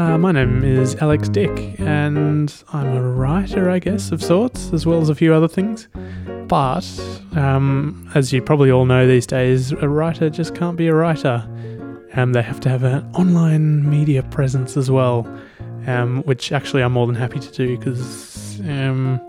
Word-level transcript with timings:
Uh, 0.00 0.16
my 0.16 0.32
name 0.32 0.64
is 0.64 0.96
Alex 0.96 1.28
Dick, 1.28 1.78
and 1.78 2.64
I'm 2.72 2.96
a 2.96 3.02
writer, 3.02 3.68
I 3.68 3.78
guess, 3.78 4.12
of 4.12 4.22
sorts, 4.22 4.72
as 4.72 4.86
well 4.86 5.02
as 5.02 5.10
a 5.10 5.14
few 5.14 5.34
other 5.34 5.46
things. 5.46 5.88
But, 6.48 6.88
um, 7.36 8.10
as 8.14 8.32
you 8.32 8.40
probably 8.40 8.70
all 8.70 8.86
know 8.86 9.06
these 9.06 9.26
days, 9.26 9.72
a 9.72 9.90
writer 9.90 10.30
just 10.30 10.54
can't 10.54 10.78
be 10.78 10.86
a 10.86 10.94
writer. 10.94 11.46
Um, 12.14 12.32
they 12.32 12.40
have 12.40 12.60
to 12.60 12.70
have 12.70 12.82
an 12.82 13.04
online 13.14 13.90
media 13.90 14.22
presence 14.22 14.78
as 14.78 14.90
well, 14.90 15.28
um, 15.86 16.22
which 16.22 16.50
actually 16.50 16.82
I'm 16.82 16.92
more 16.92 17.06
than 17.06 17.14
happy 17.14 17.38
to 17.38 17.52
do 17.52 17.76
because 17.76 18.58
um, 18.60 19.20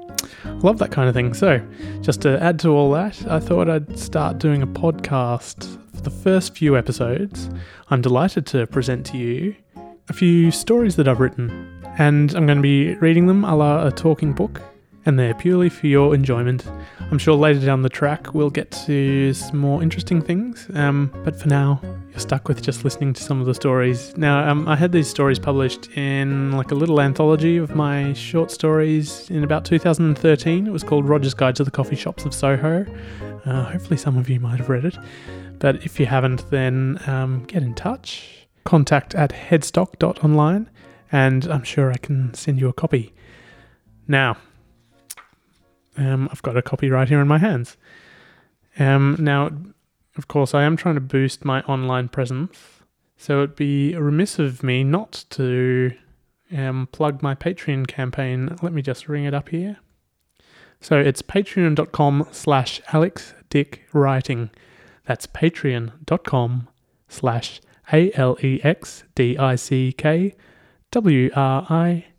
I 0.46 0.52
love 0.52 0.78
that 0.78 0.92
kind 0.94 1.10
of 1.10 1.14
thing. 1.14 1.34
So, 1.34 1.62
just 2.00 2.22
to 2.22 2.42
add 2.42 2.60
to 2.60 2.70
all 2.70 2.92
that, 2.92 3.22
I 3.30 3.42
thought 3.42 3.70
I'd 3.70 4.00
start 4.00 4.38
doing 4.38 4.62
a 4.62 4.68
podcast. 4.68 5.80
For 5.94 6.02
the 6.02 6.10
first 6.10 6.56
few 6.56 6.78
episodes, 6.78 7.50
I'm 7.90 8.02
delighted 8.02 8.46
to 8.48 8.66
present 8.68 9.06
to 9.08 9.18
you 9.18 9.54
a 10.10 10.14
few 10.14 10.52
stories 10.52 10.96
that 10.98 11.08
I've 11.08 11.20
written, 11.20 11.50
and 11.98 12.34
I'm 12.36 12.46
going 12.46 12.58
to 12.58 12.62
be 12.62 12.96
reading 12.96 13.28
them 13.28 13.44
a 13.44 13.56
la 13.56 13.86
a 13.88 13.92
talking 13.92 14.34
book, 14.34 14.62
and 15.06 15.18
they're 15.18 15.34
purely 15.34 15.70
for 15.70 15.88
your 15.88 16.14
enjoyment. 16.14 16.66
I'm 17.12 17.18
sure 17.18 17.36
later 17.36 17.66
down 17.66 17.82
the 17.82 17.90
track 17.90 18.34
we'll 18.34 18.50
get 18.50 18.72
to 18.86 19.34
some 19.34 19.58
more 19.58 19.82
interesting 19.82 20.22
things, 20.22 20.68
um, 20.76 21.12
but 21.24 21.40
for 21.40 21.48
now, 21.48 21.82
you're 22.10 22.20
stuck 22.20 22.48
with 22.48 22.62
just 22.62 22.84
listening 22.84 23.14
to 23.14 23.24
some 23.24 23.40
of 23.40 23.46
the 23.46 23.54
stories. 23.54 24.16
Now, 24.18 24.50
um, 24.50 24.68
I 24.68 24.76
had 24.76 24.92
these 24.92 25.10
stories 25.10 25.40
published 25.40 25.90
in 25.98 26.52
like 26.54 26.72
a 26.72 26.76
little 26.76 27.02
anthology 27.02 27.58
of 27.58 27.76
my 27.76 28.14
short 28.14 28.52
stories 28.52 29.30
in 29.30 29.44
about 29.44 29.66
2013. 29.66 30.68
It 30.68 30.72
was 30.72 30.84
called 30.84 31.08
Roger's 31.08 31.34
Guide 31.34 31.56
to 31.58 31.64
the 31.64 31.72
Coffee 31.72 31.96
Shops 31.96 32.26
of 32.26 32.34
Soho. 32.34 32.86
Uh, 33.46 33.64
hopefully, 33.64 33.98
some 33.98 34.18
of 34.18 34.30
you 34.30 34.40
might 34.40 34.58
have 34.58 34.70
read 34.70 34.86
it, 34.86 34.98
but 35.60 35.84
if 35.86 36.00
you 36.00 36.06
haven't, 36.06 36.50
then 36.50 37.00
um, 37.08 37.44
get 37.46 37.64
in 37.64 37.74
touch. 37.74 38.41
Contact 38.64 39.16
at 39.16 39.32
headstock.online, 39.32 40.70
and 41.12 41.46
I'm 41.46 41.64
sure 41.64 41.92
I 41.92 41.98
can 41.98 42.34
send 42.34 42.60
you 42.60 42.70
a 42.70 42.74
copy. 42.74 43.14
Now, 44.08 44.38
um, 45.98 46.30
I've 46.32 46.42
got 46.42 46.58
a 46.58 46.62
copy 46.62 46.90
right 46.90 47.08
here 47.08 47.22
in 47.22 47.28
my 47.28 47.38
hands. 47.38 47.78
Um, 48.80 49.18
now, 49.20 49.50
of 50.18 50.28
course, 50.28 50.54
I 50.54 50.64
am 50.64 50.78
trying 50.78 50.96
to 50.96 51.02
boost 51.02 51.46
my 51.46 51.62
online 51.62 52.10
presence, 52.10 52.58
so 53.18 53.44
it'd 53.44 53.56
be 53.56 53.96
remiss 53.96 54.40
of 54.40 54.64
me 54.64 54.84
not 54.84 55.26
to 55.32 55.92
um, 56.56 56.88
plug 56.92 57.22
my 57.22 57.36
Patreon 57.36 57.88
campaign. 57.88 58.56
Let 58.62 58.74
me 58.74 58.82
just 58.82 59.08
ring 59.08 59.26
it 59.26 59.34
up 59.34 59.50
here. 59.50 59.78
So 60.80 61.00
it's 61.00 61.22
patreon.com 61.22 62.28
slash 62.32 62.82
alexdickwriting. 62.88 64.50
That's 65.06 65.28
patreon.com 65.28 66.68
slash 67.08 67.62
A-L-E-X-D-I-C-K 67.94 68.36
W-R-I-T-I-N-G. 70.92 72.14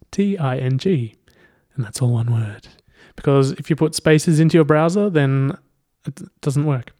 And 1.75 1.85
that's 1.85 2.03
all 2.03 2.13
one 2.13 2.33
word 2.33 2.69
because 3.17 3.53
if 3.53 3.71
you 3.71 3.77
put 3.77 3.95
spaces 3.95 4.41
into 4.41 4.57
your 4.57 4.65
browser, 4.65 5.09
then 5.09 5.57
it 6.07 6.21
doesn't 6.41 6.65
work. 6.67 6.93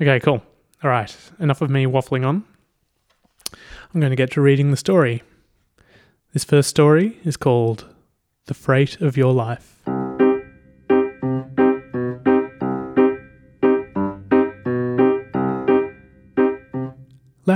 Okay, 0.00 0.20
cool. 0.20 0.42
All 0.82 0.90
right, 0.90 1.14
enough 1.38 1.60
of 1.60 1.70
me 1.70 1.86
waffling 1.86 2.26
on. 2.26 2.44
I'm 3.94 4.00
going 4.00 4.10
to 4.10 4.16
get 4.16 4.30
to 4.32 4.40
reading 4.40 4.70
the 4.70 4.76
story. 4.76 5.22
This 6.32 6.44
first 6.44 6.68
story 6.68 7.18
is 7.24 7.36
called 7.36 7.86
The 8.46 8.54
Freight 8.54 9.00
of 9.00 9.16
Your 9.16 9.32
Life. 9.32 9.75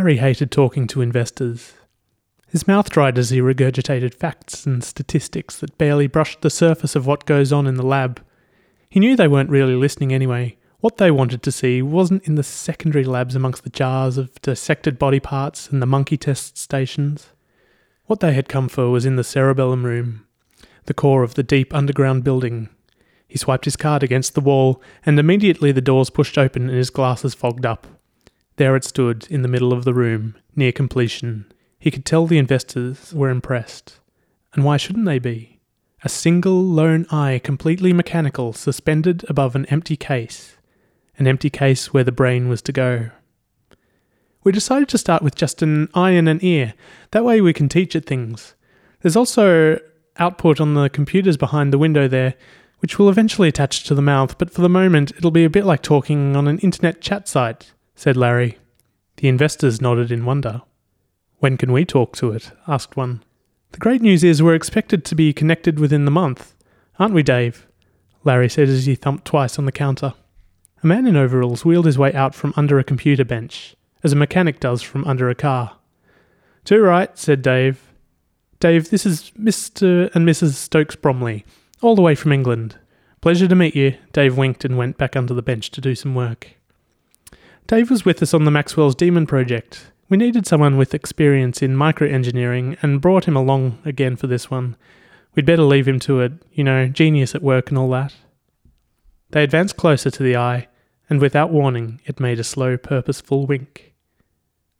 Larry 0.00 0.16
hated 0.16 0.50
talking 0.50 0.86
to 0.86 1.02
investors. 1.02 1.74
His 2.48 2.66
mouth 2.66 2.88
dried 2.88 3.18
as 3.18 3.28
he 3.28 3.42
regurgitated 3.42 4.14
facts 4.14 4.64
and 4.64 4.82
statistics 4.82 5.58
that 5.58 5.76
barely 5.76 6.06
brushed 6.06 6.40
the 6.40 6.48
surface 6.48 6.96
of 6.96 7.06
what 7.06 7.26
goes 7.26 7.52
on 7.52 7.66
in 7.66 7.74
the 7.74 7.84
lab. 7.84 8.24
He 8.88 8.98
knew 8.98 9.14
they 9.14 9.28
weren't 9.28 9.50
really 9.50 9.74
listening 9.74 10.14
anyway. 10.14 10.56
What 10.78 10.96
they 10.96 11.10
wanted 11.10 11.42
to 11.42 11.52
see 11.52 11.82
wasn't 11.82 12.26
in 12.26 12.36
the 12.36 12.42
secondary 12.42 13.04
labs 13.04 13.34
amongst 13.34 13.62
the 13.62 13.68
jars 13.68 14.16
of 14.16 14.40
dissected 14.40 14.98
body 14.98 15.20
parts 15.20 15.68
and 15.68 15.82
the 15.82 15.86
monkey 15.86 16.16
test 16.16 16.56
stations. 16.56 17.28
What 18.06 18.20
they 18.20 18.32
had 18.32 18.48
come 18.48 18.70
for 18.70 18.88
was 18.88 19.04
in 19.04 19.16
the 19.16 19.22
cerebellum 19.22 19.84
room, 19.84 20.26
the 20.86 20.94
core 20.94 21.22
of 21.22 21.34
the 21.34 21.42
deep 21.42 21.74
underground 21.74 22.24
building. 22.24 22.70
He 23.28 23.36
swiped 23.36 23.66
his 23.66 23.76
card 23.76 24.02
against 24.02 24.34
the 24.34 24.40
wall, 24.40 24.82
and 25.04 25.18
immediately 25.18 25.72
the 25.72 25.82
doors 25.82 26.08
pushed 26.08 26.38
open 26.38 26.70
and 26.70 26.78
his 26.78 26.88
glasses 26.88 27.34
fogged 27.34 27.66
up. 27.66 27.86
There 28.60 28.76
it 28.76 28.84
stood, 28.84 29.26
in 29.30 29.40
the 29.40 29.48
middle 29.48 29.72
of 29.72 29.86
the 29.86 29.94
room, 29.94 30.34
near 30.54 30.70
completion. 30.70 31.50
He 31.78 31.90
could 31.90 32.04
tell 32.04 32.26
the 32.26 32.36
investors 32.36 33.14
were 33.14 33.30
impressed. 33.30 34.00
And 34.52 34.64
why 34.64 34.76
shouldn't 34.76 35.06
they 35.06 35.18
be? 35.18 35.60
A 36.04 36.10
single 36.10 36.62
lone 36.62 37.06
eye, 37.10 37.40
completely 37.42 37.94
mechanical, 37.94 38.52
suspended 38.52 39.24
above 39.30 39.56
an 39.56 39.64
empty 39.70 39.96
case. 39.96 40.58
An 41.16 41.26
empty 41.26 41.48
case 41.48 41.94
where 41.94 42.04
the 42.04 42.12
brain 42.12 42.50
was 42.50 42.60
to 42.60 42.70
go. 42.70 43.08
We 44.44 44.52
decided 44.52 44.90
to 44.90 44.98
start 44.98 45.22
with 45.22 45.36
just 45.36 45.62
an 45.62 45.88
eye 45.94 46.10
and 46.10 46.28
an 46.28 46.40
ear. 46.42 46.74
That 47.12 47.24
way 47.24 47.40
we 47.40 47.54
can 47.54 47.70
teach 47.70 47.96
it 47.96 48.04
things. 48.04 48.54
There's 49.00 49.16
also 49.16 49.78
output 50.18 50.60
on 50.60 50.74
the 50.74 50.90
computers 50.90 51.38
behind 51.38 51.72
the 51.72 51.78
window 51.78 52.08
there, 52.08 52.34
which 52.80 52.98
will 52.98 53.08
eventually 53.08 53.48
attach 53.48 53.84
to 53.84 53.94
the 53.94 54.02
mouth, 54.02 54.36
but 54.36 54.50
for 54.50 54.60
the 54.60 54.68
moment 54.68 55.12
it'll 55.16 55.30
be 55.30 55.46
a 55.46 55.48
bit 55.48 55.64
like 55.64 55.80
talking 55.80 56.36
on 56.36 56.46
an 56.46 56.58
internet 56.58 57.00
chat 57.00 57.26
site, 57.26 57.72
said 58.00 58.16
Larry. 58.16 58.56
The 59.18 59.28
investors 59.28 59.82
nodded 59.82 60.10
in 60.10 60.24
wonder. 60.24 60.62
When 61.40 61.58
can 61.58 61.70
we 61.70 61.84
talk 61.84 62.16
to 62.16 62.32
it? 62.32 62.50
asked 62.66 62.96
one. 62.96 63.22
The 63.72 63.78
great 63.78 64.00
news 64.00 64.24
is 64.24 64.42
we're 64.42 64.54
expected 64.54 65.04
to 65.04 65.14
be 65.14 65.34
connected 65.34 65.78
within 65.78 66.06
the 66.06 66.10
month. 66.10 66.54
Aren't 66.98 67.12
we, 67.12 67.22
Dave? 67.22 67.66
Larry 68.24 68.48
said 68.48 68.70
as 68.70 68.86
he 68.86 68.94
thumped 68.94 69.26
twice 69.26 69.58
on 69.58 69.66
the 69.66 69.70
counter. 69.70 70.14
A 70.82 70.86
man 70.86 71.06
in 71.06 71.14
overalls 71.14 71.66
wheeled 71.66 71.84
his 71.84 71.98
way 71.98 72.10
out 72.14 72.34
from 72.34 72.54
under 72.56 72.78
a 72.78 72.84
computer 72.84 73.22
bench, 73.22 73.76
as 74.02 74.14
a 74.14 74.16
mechanic 74.16 74.60
does 74.60 74.80
from 74.80 75.04
under 75.04 75.28
a 75.28 75.34
car. 75.34 75.76
Too 76.64 76.80
right, 76.80 77.18
said 77.18 77.42
Dave. 77.42 77.92
Dave, 78.60 78.88
this 78.88 79.04
is 79.04 79.30
Mr. 79.38 80.10
and 80.14 80.26
Mrs. 80.26 80.54
Stokes 80.54 80.96
Bromley, 80.96 81.44
all 81.82 81.96
the 81.96 82.00
way 82.00 82.14
from 82.14 82.32
England. 82.32 82.78
Pleasure 83.20 83.46
to 83.46 83.54
meet 83.54 83.76
you. 83.76 83.98
Dave 84.14 84.38
winked 84.38 84.64
and 84.64 84.78
went 84.78 84.96
back 84.96 85.16
under 85.16 85.34
the 85.34 85.42
bench 85.42 85.70
to 85.72 85.82
do 85.82 85.94
some 85.94 86.14
work. 86.14 86.56
Dave 87.70 87.88
was 87.88 88.04
with 88.04 88.20
us 88.20 88.34
on 88.34 88.44
the 88.44 88.50
Maxwell's 88.50 88.96
Demon 88.96 89.28
project. 89.28 89.92
We 90.08 90.16
needed 90.16 90.44
someone 90.44 90.76
with 90.76 90.92
experience 90.92 91.62
in 91.62 91.76
microengineering 91.76 92.76
and 92.82 93.00
brought 93.00 93.28
him 93.28 93.36
along 93.36 93.78
again 93.84 94.16
for 94.16 94.26
this 94.26 94.50
one. 94.50 94.76
We'd 95.36 95.46
better 95.46 95.62
leave 95.62 95.86
him 95.86 96.00
to 96.00 96.18
it, 96.18 96.32
you 96.52 96.64
know, 96.64 96.88
genius 96.88 97.32
at 97.32 97.44
work 97.44 97.68
and 97.68 97.78
all 97.78 97.88
that. 97.90 98.12
They 99.30 99.44
advanced 99.44 99.76
closer 99.76 100.10
to 100.10 100.22
the 100.24 100.36
eye, 100.36 100.66
and 101.08 101.20
without 101.20 101.52
warning, 101.52 102.00
it 102.06 102.18
made 102.18 102.40
a 102.40 102.42
slow, 102.42 102.76
purposeful 102.76 103.46
wink. 103.46 103.94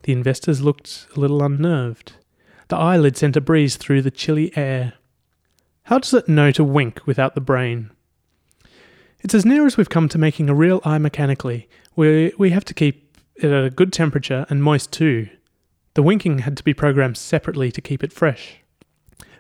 The 0.03 0.12
investors 0.12 0.61
looked 0.61 1.07
a 1.15 1.21
little 1.21 1.45
unnerved. 1.45 2.15
The 2.71 2.77
eyelid 2.77 3.17
sent 3.17 3.37
a 3.37 3.41
breeze 3.41 3.77
through 3.77 4.03
the 4.03 4.11
chilly 4.11 4.51
air. 4.57 4.95
How 5.84 6.01
does 6.01 6.12
it 6.12 6.28
know 6.28 6.51
to 6.51 6.65
wink 6.65 7.07
without 7.07 7.37
the 7.37 7.41
brain? 7.41 7.93
It's 9.21 9.34
as 9.34 9.45
near 9.45 9.65
as 9.65 9.77
we've 9.77 9.89
come 9.89 10.09
to 10.09 10.19
making 10.19 10.51
a 10.51 10.55
real 10.57 10.81
eye 10.84 10.99
mechanically. 10.99 11.69
We, 11.97 12.33
we 12.39 12.51
have 12.51 12.65
to 12.67 12.75
keep 12.75 13.17
it 13.37 13.51
at 13.51 13.65
a 13.65 13.71
good 13.71 13.93
temperature 13.93 14.47
and 14.49 14.62
moist 14.62 14.93
too. 14.93 15.28
The 15.95 16.03
winking 16.03 16.41
had 16.41 16.56
to 16.56 16.65
be 16.65 16.75
programmed 16.75 17.17
separately 17.17 17.73
to 17.73 17.81
keep 17.81 18.05
it 18.05 18.12
fresh. 18.12 18.59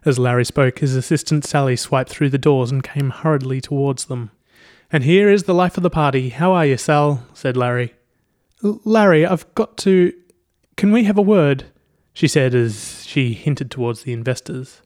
As 0.04 0.18
Larry 0.18 0.44
spoke, 0.44 0.78
his 0.78 0.96
assistant 0.96 1.44
Sally 1.44 1.76
swiped 1.76 2.10
through 2.10 2.30
the 2.30 2.38
doors 2.38 2.70
and 2.70 2.82
came 2.82 3.10
hurriedly 3.10 3.60
towards 3.60 4.06
them. 4.06 4.30
And 4.90 5.04
here 5.04 5.30
is 5.30 5.44
the 5.44 5.54
life 5.54 5.76
of 5.76 5.82
the 5.82 5.90
party. 5.90 6.30
How 6.30 6.52
are 6.52 6.66
you, 6.66 6.76
Sal? 6.76 7.24
said 7.34 7.56
Larry. 7.56 7.94
Larry, 8.62 9.24
I've 9.24 9.52
got 9.54 9.76
to. 9.78 10.12
Can 10.76 10.92
we 10.92 11.04
have 11.04 11.18
a 11.18 11.22
word? 11.22 11.64
she 12.12 12.26
said 12.26 12.54
as 12.54 13.04
she 13.06 13.32
hinted 13.34 13.70
towards 13.70 14.02
the 14.02 14.12
investors. 14.12 14.82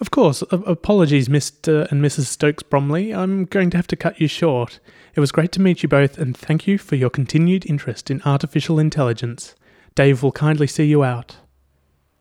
Of 0.00 0.12
course, 0.12 0.42
apologies, 0.50 1.28
Mr. 1.28 1.90
and 1.90 2.00
Mrs. 2.00 2.26
Stokes 2.26 2.62
Bromley. 2.62 3.12
I'm 3.12 3.46
going 3.46 3.68
to 3.70 3.76
have 3.76 3.88
to 3.88 3.96
cut 3.96 4.20
you 4.20 4.28
short. 4.28 4.78
It 5.16 5.20
was 5.20 5.32
great 5.32 5.50
to 5.52 5.60
meet 5.60 5.82
you 5.82 5.88
both, 5.88 6.18
and 6.18 6.36
thank 6.36 6.68
you 6.68 6.78
for 6.78 6.94
your 6.94 7.10
continued 7.10 7.66
interest 7.66 8.08
in 8.08 8.22
artificial 8.24 8.78
intelligence. 8.78 9.56
Dave 9.96 10.22
will 10.22 10.30
kindly 10.30 10.68
see 10.68 10.84
you 10.84 11.02
out. 11.02 11.38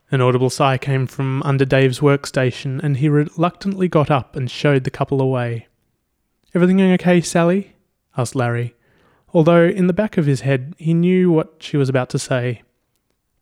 An 0.10 0.22
audible 0.22 0.50
sigh 0.50 0.80
came 0.80 1.06
from 1.06 1.44
under 1.44 1.66
Dave's 1.66 2.00
workstation, 2.00 2.82
and 2.82 2.98
he 2.98 3.10
reluctantly 3.10 3.88
got 3.88 4.10
up 4.10 4.36
and 4.36 4.50
showed 4.50 4.84
the 4.84 4.90
couple 4.90 5.22
away. 5.22 5.68
Everything 6.56 6.82
okay, 6.94 7.22
Sally? 7.22 7.76
asked 8.18 8.34
Larry, 8.34 8.74
although 9.34 9.66
in 9.66 9.86
the 9.86 9.94
back 9.94 10.18
of 10.18 10.26
his 10.26 10.42
head 10.42 10.74
he 10.80 10.96
knew 10.96 11.30
what 11.30 11.58
she 11.60 11.78
was 11.78 11.90
about 11.90 12.10
to 12.10 12.18
say. 12.18 12.64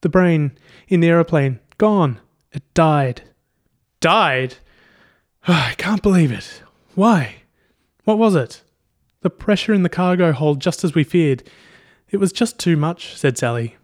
The 0.02 0.10
brain, 0.10 0.58
in 0.90 1.00
the 1.00 1.08
aeroplane, 1.08 1.62
gone. 1.78 2.20
It 2.52 2.64
died. 2.74 3.22
Died? 4.06 4.58
I 5.48 5.74
can't 5.80 6.04
believe 6.04 6.32
it. 6.32 6.62
Why? 6.94 7.38
What 8.04 8.20
was 8.20 8.36
it? 8.36 8.62
The 9.22 9.32
pressure 9.32 9.74
in 9.74 9.82
the 9.82 9.90
cargo 9.90 10.32
hold, 10.32 10.62
just 10.62 10.84
as 10.84 10.94
we 10.94 11.04
feared. 11.04 11.42
It 12.12 12.18
was 12.18 12.32
just 12.32 12.60
too 12.60 12.78
much, 12.78 13.18
said 13.18 13.36
Sally. 13.36 13.78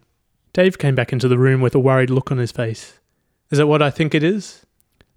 Dave 0.52 0.78
came 0.78 0.94
back 0.94 1.12
into 1.12 1.26
the 1.26 1.38
room 1.38 1.60
with 1.60 1.74
a 1.74 1.80
worried 1.80 2.08
look 2.08 2.30
on 2.30 2.38
his 2.38 2.52
face. 2.52 3.00
Is 3.50 3.58
it 3.58 3.66
what 3.66 3.82
I 3.82 3.90
think 3.90 4.14
it 4.14 4.22
is? 4.22 4.64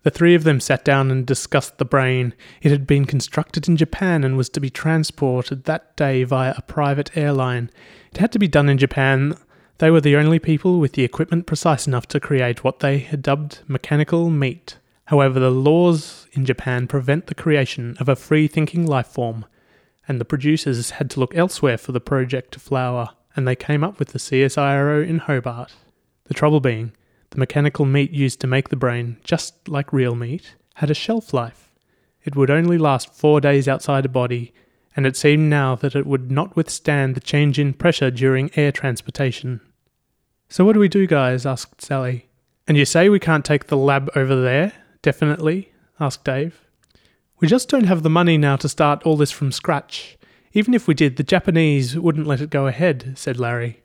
The 0.01 0.09
three 0.09 0.33
of 0.33 0.43
them 0.43 0.59
sat 0.59 0.83
down 0.83 1.11
and 1.11 1.23
discussed 1.23 1.77
the 1.77 1.85
brain. 1.85 2.33
It 2.63 2.71
had 2.71 2.87
been 2.87 3.05
constructed 3.05 3.67
in 3.67 3.77
Japan 3.77 4.23
and 4.23 4.35
was 4.35 4.49
to 4.49 4.59
be 4.59 4.71
transported 4.71 5.65
that 5.65 5.95
day 5.95 6.23
via 6.23 6.55
a 6.57 6.63
private 6.63 7.15
airline. 7.15 7.69
It 8.11 8.17
had 8.17 8.31
to 8.31 8.39
be 8.39 8.47
done 8.47 8.69
in 8.69 8.79
Japan. 8.79 9.37
They 9.77 9.91
were 9.91 10.01
the 10.01 10.15
only 10.15 10.39
people 10.39 10.79
with 10.79 10.93
the 10.93 11.03
equipment 11.03 11.45
precise 11.45 11.85
enough 11.85 12.07
to 12.07 12.19
create 12.19 12.63
what 12.63 12.79
they 12.79 12.97
had 12.97 13.21
dubbed 13.21 13.59
mechanical 13.67 14.31
meat. 14.31 14.79
However, 15.05 15.39
the 15.39 15.51
laws 15.51 16.27
in 16.33 16.45
Japan 16.45 16.87
prevent 16.87 17.27
the 17.27 17.35
creation 17.35 17.95
of 17.99 18.09
a 18.09 18.15
free 18.15 18.47
thinking 18.47 18.85
life 18.85 19.07
form, 19.07 19.45
and 20.07 20.19
the 20.19 20.25
producers 20.25 20.91
had 20.91 21.09
to 21.11 21.19
look 21.19 21.35
elsewhere 21.35 21.77
for 21.77 21.91
the 21.91 21.99
project 21.99 22.53
to 22.53 22.59
flower, 22.59 23.11
and 23.35 23.47
they 23.47 23.55
came 23.55 23.83
up 23.83 23.99
with 23.99 24.09
the 24.09 24.19
CSIRO 24.19 25.07
in 25.07 25.19
Hobart. 25.19 25.73
The 26.25 26.33
trouble 26.33 26.59
being, 26.59 26.91
the 27.29 27.37
mechanical 27.37 27.85
meat 27.85 28.11
used 28.11 28.39
to 28.41 28.47
make 28.47 28.69
the 28.69 28.75
brain, 28.75 29.17
just 29.23 29.67
like 29.67 29.93
real 29.93 30.15
meat, 30.15 30.55
had 30.75 30.89
a 30.89 30.95
shelf 30.95 31.33
life. 31.33 31.71
It 32.23 32.35
would 32.35 32.49
only 32.49 32.79
last 32.79 33.13
four 33.13 33.39
days 33.39 33.67
outside 33.67 34.05
a 34.05 34.09
body, 34.09 34.53
and 34.95 35.05
it 35.05 35.15
seemed 35.15 35.49
now 35.49 35.75
that 35.75 35.95
it 35.95 36.07
would 36.07 36.31
not 36.31 36.55
withstand 36.55 37.13
the 37.13 37.19
change 37.19 37.59
in 37.59 37.73
pressure 37.73 38.09
during 38.09 38.49
air 38.55 38.71
transportation. 38.71 39.61
So, 40.49 40.65
what 40.65 40.73
do 40.73 40.79
we 40.79 40.87
do, 40.87 41.05
guys? 41.05 41.45
asked 41.45 41.81
Sally. 41.81 42.27
And 42.67 42.77
you 42.77 42.85
say 42.85 43.09
we 43.09 43.19
can't 43.19 43.45
take 43.45 43.67
the 43.67 43.77
lab 43.77 44.09
over 44.15 44.35
there? 44.41 44.73
Definitely? 45.05 45.71
asked 45.99 46.23
Dave. 46.23 46.65
We 47.39 47.47
just 47.47 47.69
don't 47.69 47.83
have 47.83 48.01
the 48.01 48.09
money 48.09 48.39
now 48.39 48.55
to 48.55 48.67
start 48.67 49.03
all 49.03 49.15
this 49.15 49.29
from 49.29 49.51
scratch. 49.51 50.17
Even 50.53 50.73
if 50.73 50.87
we 50.87 50.95
did, 50.95 51.15
the 51.15 51.21
Japanese 51.21 51.95
wouldn't 51.95 52.25
let 52.25 52.41
it 52.41 52.49
go 52.49 52.65
ahead, 52.65 53.13
said 53.15 53.39
Larry. 53.39 53.83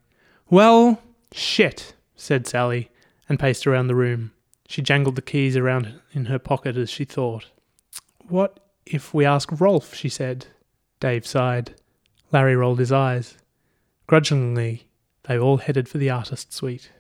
Well, 0.49 1.03
shit, 1.31 1.93
said 2.17 2.47
Sally, 2.47 2.91
and 3.29 3.39
paced 3.39 3.67
around 3.67 3.89
the 3.89 3.95
room. 3.95 4.33
She 4.67 4.81
jangled 4.81 5.15
the 5.15 5.21
keys 5.21 5.59
around 5.59 6.01
in 6.13 6.25
her 6.25 6.39
pocket 6.39 6.79
as 6.79 6.89
she 6.89 7.05
thought. 7.05 7.49
What 8.27 8.59
if 8.87 9.13
we 9.13 9.27
ask 9.27 9.61
Rolf? 9.61 9.95
she 9.95 10.09
said. 10.09 10.47
Dave 11.01 11.27
sighed. 11.27 11.75
Larry 12.33 12.57
rolled 12.57 12.79
his 12.79 12.93
eyes. 12.93 13.37
Grudgingly, 14.07 14.87
they 15.25 15.39
all 15.39 15.59
headed 15.59 15.87
for 15.87 15.99
the 15.99 16.09
artist 16.09 16.55
suite. 16.55 16.91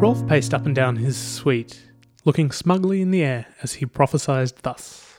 Rolf 0.00 0.24
paced 0.28 0.54
up 0.54 0.64
and 0.64 0.76
down 0.76 0.94
his 0.94 1.16
suite, 1.16 1.88
looking 2.24 2.52
smugly 2.52 3.02
in 3.02 3.10
the 3.10 3.24
air 3.24 3.46
as 3.64 3.74
he 3.74 3.84
prophesied 3.84 4.52
thus 4.62 5.18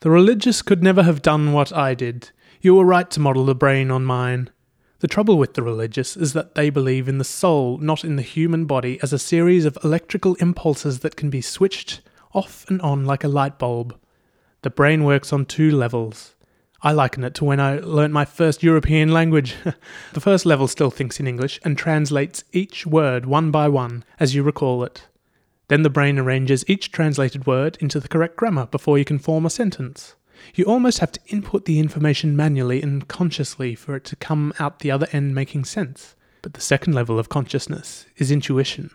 The 0.00 0.10
religious 0.10 0.62
could 0.62 0.82
never 0.82 1.04
have 1.04 1.22
done 1.22 1.52
what 1.52 1.72
I 1.72 1.94
did. 1.94 2.30
You 2.60 2.74
were 2.74 2.84
right 2.84 3.08
to 3.12 3.20
model 3.20 3.44
the 3.44 3.54
brain 3.54 3.92
on 3.92 4.04
mine. 4.04 4.50
The 4.98 5.06
trouble 5.06 5.38
with 5.38 5.54
the 5.54 5.62
religious 5.62 6.16
is 6.16 6.32
that 6.32 6.56
they 6.56 6.70
believe 6.70 7.08
in 7.08 7.18
the 7.18 7.24
soul, 7.24 7.78
not 7.78 8.04
in 8.04 8.16
the 8.16 8.22
human 8.22 8.64
body, 8.64 8.98
as 9.00 9.12
a 9.12 9.18
series 9.18 9.64
of 9.64 9.78
electrical 9.84 10.34
impulses 10.40 10.98
that 10.98 11.14
can 11.14 11.30
be 11.30 11.40
switched 11.40 12.00
off 12.32 12.68
and 12.68 12.82
on 12.82 13.04
like 13.04 13.22
a 13.22 13.28
light 13.28 13.60
bulb. 13.60 13.96
The 14.62 14.70
brain 14.70 15.04
works 15.04 15.32
on 15.32 15.46
two 15.46 15.70
levels. 15.70 16.33
I 16.84 16.92
liken 16.92 17.24
it 17.24 17.32
to 17.36 17.46
when 17.46 17.60
I 17.60 17.78
learnt 17.78 18.12
my 18.12 18.26
first 18.26 18.62
European 18.62 19.10
language. 19.10 19.56
the 20.12 20.20
first 20.20 20.44
level 20.44 20.68
still 20.68 20.90
thinks 20.90 21.18
in 21.18 21.26
English 21.26 21.58
and 21.64 21.78
translates 21.78 22.44
each 22.52 22.86
word 22.86 23.24
one 23.24 23.50
by 23.50 23.68
one 23.68 24.04
as 24.20 24.34
you 24.34 24.42
recall 24.42 24.84
it. 24.84 25.08
Then 25.68 25.82
the 25.82 25.88
brain 25.88 26.18
arranges 26.18 26.62
each 26.68 26.92
translated 26.92 27.46
word 27.46 27.78
into 27.80 28.00
the 28.00 28.08
correct 28.08 28.36
grammar 28.36 28.66
before 28.66 28.98
you 28.98 29.04
can 29.06 29.18
form 29.18 29.46
a 29.46 29.50
sentence. 29.50 30.14
You 30.54 30.66
almost 30.66 30.98
have 30.98 31.10
to 31.12 31.20
input 31.28 31.64
the 31.64 31.78
information 31.78 32.36
manually 32.36 32.82
and 32.82 33.08
consciously 33.08 33.74
for 33.74 33.96
it 33.96 34.04
to 34.04 34.16
come 34.16 34.52
out 34.58 34.80
the 34.80 34.90
other 34.90 35.06
end 35.10 35.34
making 35.34 35.64
sense. 35.64 36.14
But 36.42 36.52
the 36.52 36.60
second 36.60 36.92
level 36.92 37.18
of 37.18 37.30
consciousness 37.30 38.04
is 38.18 38.30
intuition. 38.30 38.90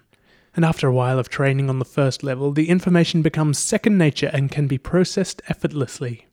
And 0.55 0.63
after 0.63 0.87
a 0.87 0.93
while 0.93 1.17
of 1.17 1.29
training 1.29 1.71
on 1.71 1.79
the 1.79 1.85
first 1.85 2.21
level, 2.21 2.51
the 2.51 2.69
information 2.69 3.23
becomes 3.23 3.57
second 3.57 3.97
nature 3.97 4.29
and 4.31 4.51
can 4.51 4.67
be 4.67 4.77
processed 4.77 5.41
effortlessly. 5.47 6.27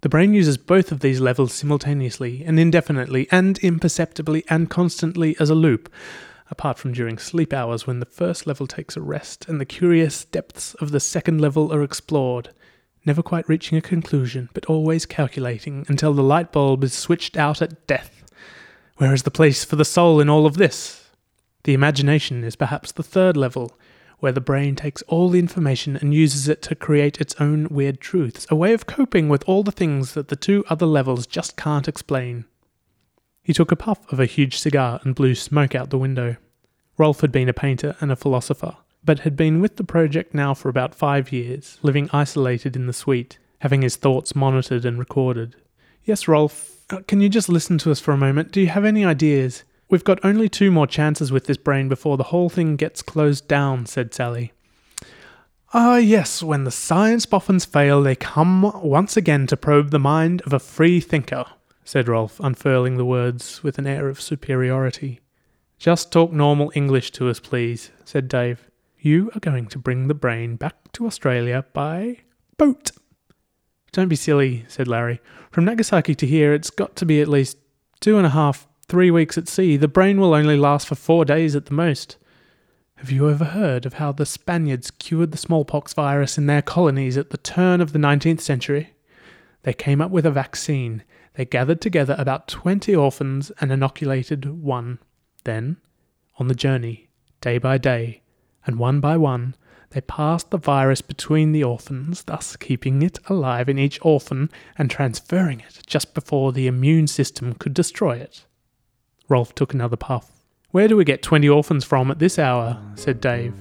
The 0.00 0.08
brain 0.08 0.32
uses 0.32 0.58
both 0.58 0.92
of 0.92 1.00
these 1.00 1.20
levels 1.20 1.52
simultaneously 1.52 2.44
and 2.44 2.58
indefinitely 2.60 3.26
and 3.32 3.58
imperceptibly 3.58 4.44
and 4.48 4.70
constantly 4.70 5.36
as 5.40 5.50
a 5.50 5.56
loop, 5.56 5.92
apart 6.50 6.78
from 6.78 6.92
during 6.92 7.18
sleep 7.18 7.52
hours 7.52 7.86
when 7.86 7.98
the 7.98 8.06
first 8.06 8.46
level 8.46 8.68
takes 8.68 8.96
a 8.96 9.00
rest 9.00 9.48
and 9.48 9.60
the 9.60 9.64
curious 9.64 10.24
depths 10.24 10.74
of 10.74 10.92
the 10.92 11.00
second 11.00 11.40
level 11.40 11.72
are 11.72 11.82
explored 11.82 12.50
never 13.04 13.22
quite 13.22 13.48
reaching 13.48 13.78
a 13.78 13.80
conclusion, 13.80 14.50
but 14.52 14.66
always 14.66 15.06
calculating 15.06 15.84
until 15.88 16.12
the 16.12 16.22
light 16.22 16.52
bulb 16.52 16.84
is 16.84 16.92
switched 16.92 17.36
out 17.36 17.62
at 17.62 17.86
death. 17.86 18.22
Where 18.98 19.14
is 19.14 19.22
the 19.22 19.30
place 19.30 19.64
for 19.64 19.76
the 19.76 19.84
soul 19.84 20.20
in 20.20 20.28
all 20.28 20.44
of 20.46 20.58
this? 20.58 21.08
The 21.64 21.74
imagination 21.74 22.44
is 22.44 22.54
perhaps 22.54 22.92
the 22.92 23.02
third 23.02 23.36
level, 23.36 23.78
where 24.18 24.32
the 24.32 24.40
brain 24.40 24.74
takes 24.74 25.02
all 25.02 25.28
the 25.28 25.38
information 25.38 25.96
and 25.96 26.12
uses 26.12 26.48
it 26.48 26.62
to 26.62 26.74
create 26.74 27.20
its 27.20 27.34
own 27.40 27.68
weird 27.70 28.00
truths, 28.00 28.46
a 28.50 28.56
way 28.56 28.72
of 28.72 28.86
coping 28.86 29.28
with 29.28 29.44
all 29.46 29.62
the 29.62 29.72
things 29.72 30.14
that 30.14 30.28
the 30.28 30.36
two 30.36 30.64
other 30.68 30.86
levels 30.86 31.26
just 31.26 31.56
can't 31.56 31.88
explain. 31.88 32.44
He 33.42 33.52
took 33.52 33.72
a 33.72 33.76
puff 33.76 34.10
of 34.12 34.20
a 34.20 34.26
huge 34.26 34.58
cigar 34.58 35.00
and 35.04 35.14
blew 35.14 35.34
smoke 35.34 35.74
out 35.74 35.90
the 35.90 35.98
window. 35.98 36.36
Rolf 36.96 37.20
had 37.20 37.32
been 37.32 37.48
a 37.48 37.54
painter 37.54 37.96
and 38.00 38.10
a 38.10 38.16
philosopher 38.16 38.76
but 39.04 39.20
had 39.20 39.36
been 39.36 39.60
with 39.60 39.76
the 39.76 39.84
project 39.84 40.34
now 40.34 40.54
for 40.54 40.68
about 40.68 40.94
five 40.94 41.32
years, 41.32 41.78
living 41.82 42.10
isolated 42.12 42.76
in 42.76 42.86
the 42.86 42.92
suite, 42.92 43.38
having 43.60 43.82
his 43.82 43.96
thoughts 43.96 44.34
monitored 44.34 44.84
and 44.84 44.98
recorded. 44.98 45.56
Yes, 46.04 46.28
Rolf, 46.28 46.84
uh, 46.90 47.00
can 47.06 47.20
you 47.20 47.28
just 47.28 47.48
listen 47.48 47.78
to 47.78 47.90
us 47.90 48.00
for 48.00 48.12
a 48.12 48.18
moment? 48.18 48.52
Do 48.52 48.60
you 48.60 48.66
have 48.68 48.84
any 48.84 49.04
ideas? 49.04 49.64
We've 49.90 50.04
got 50.04 50.24
only 50.24 50.48
two 50.48 50.70
more 50.70 50.86
chances 50.86 51.32
with 51.32 51.46
this 51.46 51.56
brain 51.56 51.88
before 51.88 52.16
the 52.16 52.24
whole 52.24 52.50
thing 52.50 52.76
gets 52.76 53.00
closed 53.00 53.48
down, 53.48 53.86
said 53.86 54.12
Sally. 54.12 54.52
Ah, 55.72 55.96
yes, 55.96 56.42
when 56.42 56.64
the 56.64 56.70
science 56.70 57.26
boffins 57.26 57.64
fail, 57.64 58.02
they 58.02 58.14
come 58.14 58.70
once 58.82 59.16
again 59.16 59.46
to 59.46 59.56
probe 59.56 59.90
the 59.90 59.98
mind 59.98 60.42
of 60.42 60.52
a 60.52 60.58
free 60.58 61.00
thinker, 61.00 61.44
said 61.84 62.08
Rolf, 62.08 62.38
unfurling 62.40 62.96
the 62.96 63.04
words 63.04 63.62
with 63.62 63.78
an 63.78 63.86
air 63.86 64.08
of 64.08 64.20
superiority. 64.20 65.20
Just 65.78 66.10
talk 66.10 66.32
normal 66.32 66.72
English 66.74 67.10
to 67.12 67.28
us, 67.28 67.40
please, 67.40 67.90
said 68.04 68.28
Dave. 68.28 68.68
You 68.98 69.30
are 69.34 69.40
going 69.40 69.66
to 69.66 69.78
bring 69.78 70.08
the 70.08 70.14
brain 70.14 70.56
back 70.56 70.90
to 70.92 71.06
Australia 71.06 71.64
by 71.72 72.18
boat. 72.56 72.90
Don't 73.92 74.08
be 74.08 74.16
silly, 74.16 74.64
said 74.68 74.88
Larry. 74.88 75.20
From 75.50 75.64
Nagasaki 75.64 76.14
to 76.16 76.26
here, 76.26 76.52
it's 76.52 76.70
got 76.70 76.96
to 76.96 77.06
be 77.06 77.20
at 77.20 77.28
least 77.28 77.58
two 78.00 78.18
and 78.18 78.26
a 78.26 78.30
half, 78.30 78.66
three 78.88 79.10
weeks 79.10 79.36
at 79.36 79.48
sea. 79.48 79.76
The 79.76 79.88
brain 79.88 80.18
will 80.18 80.34
only 80.34 80.56
last 80.56 80.86
for 80.86 80.94
four 80.94 81.24
days 81.24 81.54
at 81.54 81.66
the 81.66 81.74
most. 81.74 82.16
Have 82.96 83.10
you 83.10 83.30
ever 83.30 83.44
heard 83.44 83.86
of 83.86 83.94
how 83.94 84.12
the 84.12 84.26
Spaniards 84.26 84.90
cured 84.90 85.30
the 85.30 85.38
smallpox 85.38 85.94
virus 85.94 86.38
in 86.38 86.46
their 86.46 86.62
colonies 86.62 87.16
at 87.16 87.30
the 87.30 87.36
turn 87.36 87.80
of 87.80 87.92
the 87.92 87.98
19th 87.98 88.40
century? 88.40 88.94
They 89.62 89.72
came 89.72 90.00
up 90.00 90.10
with 90.10 90.26
a 90.26 90.30
vaccine. 90.30 91.04
They 91.34 91.44
gathered 91.44 91.80
together 91.80 92.16
about 92.18 92.48
20 92.48 92.96
orphans 92.96 93.52
and 93.60 93.70
inoculated 93.70 94.62
one. 94.62 94.98
Then, 95.44 95.76
on 96.38 96.48
the 96.48 96.54
journey, 96.54 97.10
day 97.40 97.58
by 97.58 97.78
day, 97.78 98.22
and 98.66 98.78
one 98.78 99.00
by 99.00 99.16
one 99.16 99.54
they 99.90 100.00
passed 100.02 100.50
the 100.50 100.58
virus 100.58 101.00
between 101.00 101.52
the 101.52 101.64
orphans, 101.64 102.24
thus 102.24 102.56
keeping 102.56 103.00
it 103.02 103.18
alive 103.26 103.68
in 103.68 103.78
each 103.78 103.98
orphan 104.02 104.50
and 104.76 104.90
transferring 104.90 105.60
it 105.60 105.80
just 105.86 106.12
before 106.12 106.52
the 106.52 106.66
immune 106.66 107.06
system 107.06 107.54
could 107.54 107.72
destroy 107.72 108.16
it. 108.16 108.44
Rolf 109.28 109.54
took 109.54 109.74
another 109.74 109.96
puff. 109.96 110.30
Where 110.70 110.88
do 110.88 110.96
we 110.96 111.04
get 111.04 111.22
20 111.22 111.48
orphans 111.48 111.84
from 111.84 112.10
at 112.10 112.18
this 112.18 112.38
hour? 112.38 112.80
said 112.94 113.20
Dave. 113.20 113.54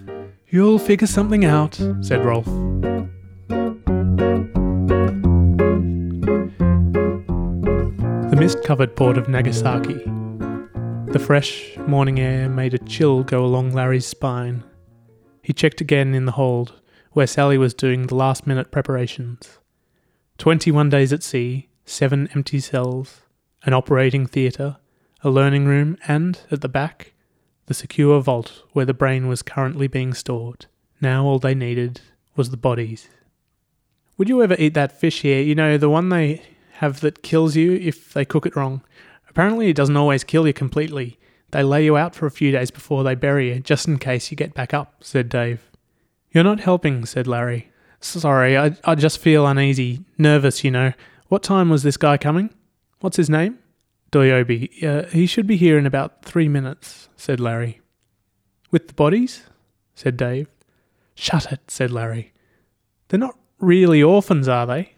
You'll 0.50 0.80
figure 0.80 1.08
something 1.08 1.44
out, 1.44 1.76
said 2.02 2.24
Rolf. 2.24 2.46
The 8.30 8.36
mist 8.38 8.64
covered 8.64 8.96
port 8.96 9.18
of 9.18 9.28
Nagasaki. 9.28 10.02
The 11.12 11.22
fresh 11.26 11.76
morning 11.86 12.20
air 12.20 12.48
made 12.48 12.74
a 12.74 12.80
chill 12.80 13.24
go 13.24 13.44
along 13.44 13.72
Larry's 13.72 14.06
spine. 14.06 14.64
He 15.42 15.54
checked 15.54 15.82
again 15.82 16.14
in 16.14 16.26
the 16.26 16.34
hold, 16.34 16.82
where 17.12 17.28
Sally 17.28 17.58
was 17.58 17.74
doing 17.74 18.08
the 18.08 18.16
last 18.16 18.48
minute 18.48 18.72
preparations. 18.72 19.60
Twenty 20.38 20.72
one 20.72 20.90
days 20.90 21.12
at 21.12 21.24
sea, 21.24 21.70
seven 21.86 22.30
empty 22.36 22.60
cells, 22.60 23.22
an 23.64 23.74
operating 23.74 24.28
theatre, 24.28 24.78
a 25.28 25.30
learning 25.30 25.66
room, 25.66 25.98
and, 26.08 26.40
at 26.50 26.62
the 26.62 26.70
back, 26.70 27.14
the 27.68 27.74
secure 27.74 28.20
vault 28.22 28.64
where 28.72 28.86
the 28.86 28.94
brain 28.94 29.28
was 29.28 29.42
currently 29.42 29.88
being 29.88 30.14
stored. 30.14 30.66
Now 31.02 31.26
all 31.26 31.38
they 31.38 31.54
needed 31.54 32.02
was 32.36 32.50
the 32.50 32.58
bodies. 32.58 33.08
Would 34.18 34.30
you 34.30 34.42
ever 34.42 34.56
eat 34.58 34.74
that 34.74 35.00
fish 35.00 35.22
here? 35.22 35.42
You 35.42 35.54
know, 35.54 35.78
the 35.78 35.90
one 35.90 36.10
they 36.10 36.42
have 36.74 37.02
that 37.02 37.22
kills 37.22 37.56
you 37.56 37.74
if 37.74 38.14
they 38.14 38.26
cook 38.26 38.46
it 38.46 38.56
wrong. 38.56 38.82
Apparently, 39.30 39.70
it 39.70 39.76
doesn't 39.76 39.98
always 39.98 40.24
kill 40.24 40.48
you 40.48 40.54
completely. 40.54 41.20
They 41.52 41.62
lay 41.62 41.86
you 41.86 41.98
out 41.98 42.16
for 42.16 42.26
a 42.26 42.32
few 42.32 42.52
days 42.52 42.72
before 42.72 43.04
they 43.04 43.16
bury 43.16 43.54
you, 43.54 43.60
just 43.60 43.88
in 43.88 44.00
case 44.00 44.32
you 44.32 44.38
get 44.38 44.54
back 44.54 44.74
up, 44.74 45.04
said 45.04 45.30
Dave. 45.30 45.70
You're 46.32 46.44
not 46.44 46.62
helping, 46.62 47.06
said 47.06 47.28
Larry. 47.28 47.72
Sorry, 48.00 48.58
I, 48.58 48.76
I 48.84 48.96
just 48.96 49.20
feel 49.20 49.46
uneasy, 49.46 50.02
nervous, 50.18 50.64
you 50.64 50.72
know. 50.72 50.94
What 51.28 51.44
time 51.44 51.70
was 51.70 51.84
this 51.84 51.98
guy 51.98 52.18
coming? 52.18 52.50
What's 53.00 53.18
his 53.18 53.30
name? 53.30 53.60
Doyobi. 54.12 54.84
Uh, 54.84 55.08
he 55.10 55.26
should 55.26 55.48
be 55.48 55.58
here 55.58 55.78
in 55.78 55.86
about 55.86 56.24
three 56.24 56.48
minutes, 56.48 57.10
said 57.16 57.40
Larry. 57.40 57.82
With 58.72 58.88
the 58.88 58.94
bodies? 58.94 59.44
said 59.96 60.18
Dave. 60.18 60.48
Shut 61.16 61.52
it, 61.52 61.72
said 61.72 61.92
Larry. 61.92 62.34
They're 63.08 63.20
not 63.20 63.38
really 63.60 64.04
orphans, 64.04 64.48
are 64.48 64.68
they? 64.68 64.94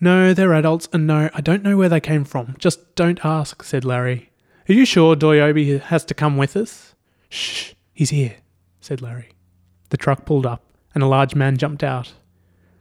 No, 0.00 0.34
they're 0.34 0.54
adults, 0.54 0.88
and 0.92 1.06
no, 1.06 1.30
I 1.32 1.40
don't 1.40 1.62
know 1.62 1.76
where 1.76 1.88
they 1.88 2.00
came 2.00 2.24
from. 2.24 2.56
Just 2.58 2.96
don't 2.96 3.24
ask, 3.24 3.62
said 3.62 3.84
Larry. 3.84 4.30
Are 4.68 4.72
you 4.72 4.84
sure 4.84 5.14
Doyobi 5.14 5.80
has 5.80 6.04
to 6.06 6.14
come 6.14 6.36
with 6.36 6.56
us? 6.56 6.94
Shh, 7.28 7.74
he's 7.92 8.10
here, 8.10 8.36
said 8.80 9.00
Larry. 9.00 9.30
The 9.90 9.96
truck 9.96 10.24
pulled 10.24 10.46
up, 10.46 10.64
and 10.94 11.04
a 11.04 11.06
large 11.06 11.36
man 11.36 11.56
jumped 11.56 11.84
out. 11.84 12.14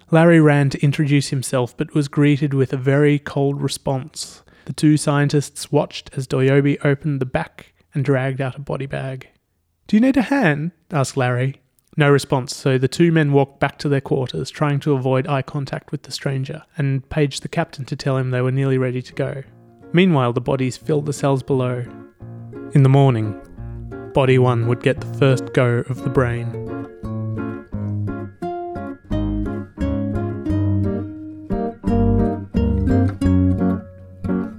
Larry 0.10 0.42
ran 0.42 0.70
to 0.72 0.84
introduce 0.84 1.30
himself, 1.30 1.78
but 1.78 1.94
was 1.94 2.08
greeted 2.08 2.54
with 2.56 2.74
a 2.74 2.78
very 2.78 3.20
cold 3.20 3.62
response. 3.62 4.42
The 4.66 4.74
two 4.74 4.98
scientists 4.98 5.72
watched 5.72 6.10
as 6.16 6.28
Doyobi 6.28 6.78
opened 6.86 7.20
the 7.20 7.26
back 7.26 7.74
and 7.94 8.06
dragged 8.06 8.42
out 8.42 8.56
a 8.56 8.60
body 8.60 8.86
bag. 8.86 9.30
Do 9.88 9.96
you 9.96 10.02
need 10.02 10.18
a 10.18 10.24
hand? 10.24 10.72
asked 10.92 11.18
Larry. 11.18 11.62
No 11.98 12.10
response, 12.10 12.56
so 12.56 12.78
the 12.78 12.88
two 12.88 13.12
men 13.12 13.34
walked 13.34 13.60
back 13.60 13.78
to 13.80 13.90
their 13.90 14.00
quarters, 14.00 14.50
trying 14.50 14.80
to 14.82 14.94
avoid 14.94 15.28
eye 15.28 15.42
contact 15.42 15.92
with 15.92 16.04
the 16.04 16.12
stranger, 16.12 16.64
and 16.78 17.08
paged 17.10 17.44
the 17.44 17.50
captain 17.50 17.84
to 17.86 17.98
tell 17.98 18.18
him 18.18 18.32
they 18.32 18.42
were 18.42 18.52
nearly 18.52 18.78
ready 18.78 19.02
to 19.02 19.14
go. 19.14 19.44
Meanwhile, 19.92 20.34
the 20.34 20.42
bodies 20.42 20.78
filled 20.78 21.06
the 21.06 21.14
cells 21.14 21.44
below. 21.44 21.86
In 22.74 22.84
the 22.84 22.90
morning, 22.90 23.40
Body 24.14 24.38
1 24.38 24.68
would 24.68 24.84
get 24.84 25.02
the 25.02 25.18
first 25.18 25.54
go 25.54 25.84
of 25.90 26.04
the 26.04 26.10
brain. 26.10 26.48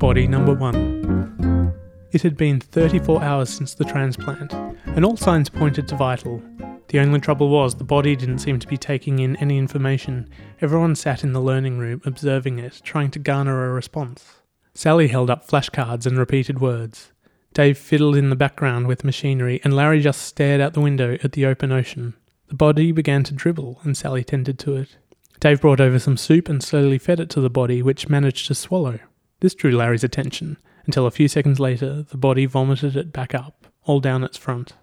Body 0.02 0.26
number 0.26 0.52
1. 0.52 1.72
It 2.10 2.22
had 2.22 2.36
been 2.36 2.58
34 2.58 3.22
hours 3.22 3.48
since 3.48 3.72
the 3.72 3.84
transplant, 3.84 4.52
and 4.84 5.04
all 5.04 5.16
signs 5.16 5.48
pointed 5.48 5.86
to 5.86 5.94
vital, 5.94 6.42
the 6.88 6.98
only 6.98 7.20
trouble 7.20 7.48
was 7.48 7.76
the 7.76 7.84
body 7.84 8.16
didn't 8.16 8.40
seem 8.40 8.58
to 8.58 8.66
be 8.66 8.76
taking 8.76 9.20
in 9.20 9.36
any 9.36 9.58
information. 9.58 10.28
Everyone 10.60 10.96
sat 10.96 11.22
in 11.22 11.32
the 11.32 11.40
learning 11.40 11.78
room 11.78 12.02
observing 12.04 12.58
it, 12.58 12.80
trying 12.82 13.12
to 13.12 13.20
garner 13.20 13.64
a 13.64 13.72
response. 13.72 14.40
Sally 14.74 15.06
held 15.06 15.30
up 15.30 15.46
flashcards 15.46 16.04
and 16.04 16.18
repeated 16.18 16.60
words. 16.60 17.12
Dave 17.54 17.78
fiddled 17.78 18.16
in 18.16 18.28
the 18.28 18.34
background 18.34 18.88
with 18.88 19.04
machinery, 19.04 19.60
and 19.62 19.72
Larry 19.72 20.00
just 20.00 20.22
stared 20.22 20.60
out 20.60 20.74
the 20.74 20.80
window 20.80 21.16
at 21.22 21.30
the 21.30 21.46
open 21.46 21.70
ocean. 21.70 22.14
The 22.48 22.56
body 22.56 22.90
began 22.90 23.22
to 23.22 23.34
dribble, 23.34 23.82
and 23.84 23.96
Sally 23.96 24.24
tended 24.24 24.58
to 24.58 24.74
it. 24.74 24.96
Dave 25.38 25.60
brought 25.60 25.80
over 25.80 26.00
some 26.00 26.16
soup 26.16 26.48
and 26.48 26.60
slowly 26.60 26.98
fed 26.98 27.20
it 27.20 27.30
to 27.30 27.40
the 27.40 27.48
body, 27.48 27.82
which 27.82 28.08
managed 28.08 28.48
to 28.48 28.56
swallow. 28.56 28.98
This 29.42 29.56
drew 29.56 29.72
Larry's 29.72 30.04
attention, 30.04 30.56
until 30.86 31.04
a 31.04 31.10
few 31.10 31.26
seconds 31.26 31.58
later 31.58 32.04
the 32.04 32.16
body 32.16 32.46
vomited 32.46 32.94
it 32.94 33.12
back 33.12 33.34
up, 33.34 33.66
all 33.82 33.98
down 33.98 34.22
its 34.22 34.36
front. 34.36 34.74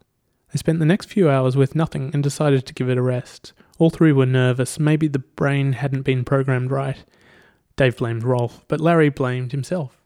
They 0.51 0.57
spent 0.57 0.79
the 0.79 0.85
next 0.85 1.05
few 1.05 1.29
hours 1.29 1.55
with 1.55 1.75
nothing 1.75 2.11
and 2.13 2.21
decided 2.21 2.65
to 2.65 2.73
give 2.73 2.89
it 2.89 2.97
a 2.97 3.01
rest. 3.01 3.53
All 3.77 3.89
three 3.89 4.11
were 4.11 4.25
nervous. 4.25 4.77
Maybe 4.77 5.07
the 5.07 5.19
brain 5.19 5.71
hadn't 5.71 6.01
been 6.01 6.25
programmed 6.25 6.71
right. 6.71 7.01
Dave 7.77 7.95
blamed 7.95 8.23
Rolf, 8.23 8.65
but 8.67 8.81
Larry 8.81 9.07
blamed 9.07 9.53
himself. 9.53 9.97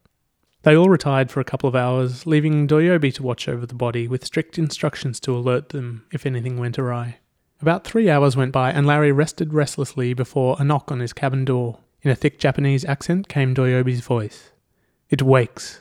They 0.62 0.78
all 0.78 0.88
retired 0.88 1.32
for 1.32 1.40
a 1.40 1.46
couple 1.46 1.68
of 1.68 1.76
hours, 1.76 2.28
leaving 2.28 2.68
Doyobi 2.68 3.12
to 3.16 3.24
watch 3.24 3.50
over 3.50 3.66
the 3.66 3.74
body 3.74 4.08
with 4.08 4.24
strict 4.24 4.60
instructions 4.60 5.20
to 5.22 5.36
alert 5.36 5.70
them 5.70 6.06
if 6.12 6.28
anything 6.28 6.60
went 6.60 6.78
awry. 6.78 7.18
About 7.60 7.86
three 7.86 8.08
hours 8.08 8.38
went 8.38 8.52
by, 8.52 8.70
and 8.70 8.86
Larry 8.86 9.12
rested 9.12 9.52
restlessly 9.52 10.14
before 10.14 10.58
a 10.60 10.64
knock 10.64 10.92
on 10.92 11.00
his 11.00 11.12
cabin 11.12 11.44
door. 11.44 11.80
In 12.04 12.12
a 12.12 12.16
thick 12.16 12.38
Japanese 12.38 12.84
accent 12.84 13.30
came 13.30 13.56
Doyobi's 13.56 14.02
voice. 14.02 14.52
It 15.10 15.22
wakes. 15.22 15.80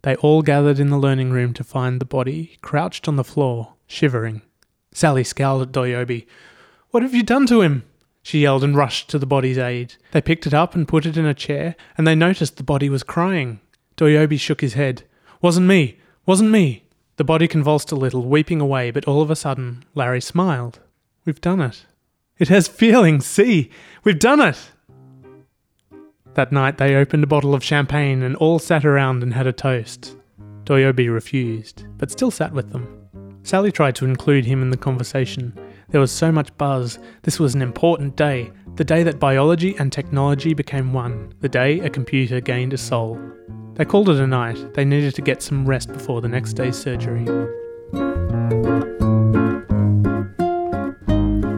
They 0.00 0.16
all 0.16 0.40
gathered 0.40 0.78
in 0.78 0.88
the 0.88 0.96
learning 0.96 1.30
room 1.30 1.52
to 1.54 1.64
find 1.64 2.00
the 2.00 2.06
body 2.06 2.58
crouched 2.62 3.06
on 3.06 3.16
the 3.16 3.24
floor, 3.24 3.74
shivering. 3.86 4.40
Sally 4.92 5.22
scowled 5.22 5.62
at 5.62 5.72
Doyobi. 5.72 6.26
What 6.90 7.02
have 7.02 7.14
you 7.14 7.22
done 7.22 7.46
to 7.48 7.60
him? 7.60 7.84
She 8.22 8.40
yelled 8.40 8.64
and 8.64 8.74
rushed 8.74 9.10
to 9.10 9.18
the 9.18 9.26
body's 9.26 9.58
aid. 9.58 9.96
They 10.12 10.22
picked 10.22 10.46
it 10.46 10.54
up 10.54 10.74
and 10.74 10.88
put 10.88 11.04
it 11.04 11.18
in 11.18 11.26
a 11.26 11.34
chair, 11.34 11.76
and 11.98 12.06
they 12.06 12.14
noticed 12.14 12.56
the 12.56 12.62
body 12.62 12.88
was 12.88 13.02
crying. 13.02 13.60
Doyobi 13.98 14.40
shook 14.40 14.62
his 14.62 14.74
head. 14.74 15.02
Wasn't 15.42 15.66
me. 15.66 15.98
Wasn't 16.24 16.50
me. 16.50 16.84
The 17.16 17.24
body 17.24 17.46
convulsed 17.46 17.92
a 17.92 17.96
little, 17.96 18.24
weeping 18.24 18.62
away, 18.62 18.90
but 18.90 19.04
all 19.04 19.20
of 19.20 19.30
a 19.30 19.36
sudden, 19.36 19.84
Larry 19.94 20.22
smiled. 20.22 20.80
We've 21.26 21.40
done 21.40 21.60
it. 21.60 21.84
It 22.38 22.48
has 22.48 22.66
feelings, 22.66 23.26
see? 23.26 23.70
We've 24.02 24.18
done 24.18 24.40
it! 24.40 24.70
That 26.36 26.52
night 26.52 26.76
they 26.76 26.94
opened 26.94 27.24
a 27.24 27.26
bottle 27.26 27.54
of 27.54 27.64
champagne 27.64 28.22
and 28.22 28.36
all 28.36 28.58
sat 28.58 28.84
around 28.84 29.22
and 29.22 29.32
had 29.32 29.46
a 29.46 29.52
toast. 29.52 30.16
Doyobi 30.64 31.12
refused, 31.12 31.86
but 31.96 32.10
still 32.10 32.30
sat 32.30 32.52
with 32.52 32.70
them. 32.70 33.08
Sally 33.42 33.72
tried 33.72 33.94
to 33.96 34.04
include 34.04 34.44
him 34.44 34.60
in 34.60 34.68
the 34.68 34.76
conversation. 34.76 35.58
There 35.88 36.00
was 36.00 36.12
so 36.12 36.30
much 36.30 36.54
buzz. 36.58 36.98
This 37.22 37.40
was 37.40 37.54
an 37.54 37.62
important 37.62 38.16
day, 38.16 38.50
the 38.74 38.84
day 38.84 39.02
that 39.04 39.18
biology 39.18 39.74
and 39.78 39.90
technology 39.90 40.52
became 40.52 40.92
one, 40.92 41.32
the 41.40 41.48
day 41.48 41.80
a 41.80 41.88
computer 41.88 42.42
gained 42.42 42.74
a 42.74 42.78
soul. 42.78 43.18
They 43.72 43.86
called 43.86 44.10
it 44.10 44.20
a 44.20 44.26
night. 44.26 44.74
They 44.74 44.84
needed 44.84 45.14
to 45.14 45.22
get 45.22 45.40
some 45.40 45.64
rest 45.64 45.90
before 45.90 46.20
the 46.20 46.28
next 46.28 46.52
day's 46.52 46.76
surgery. 46.76 47.24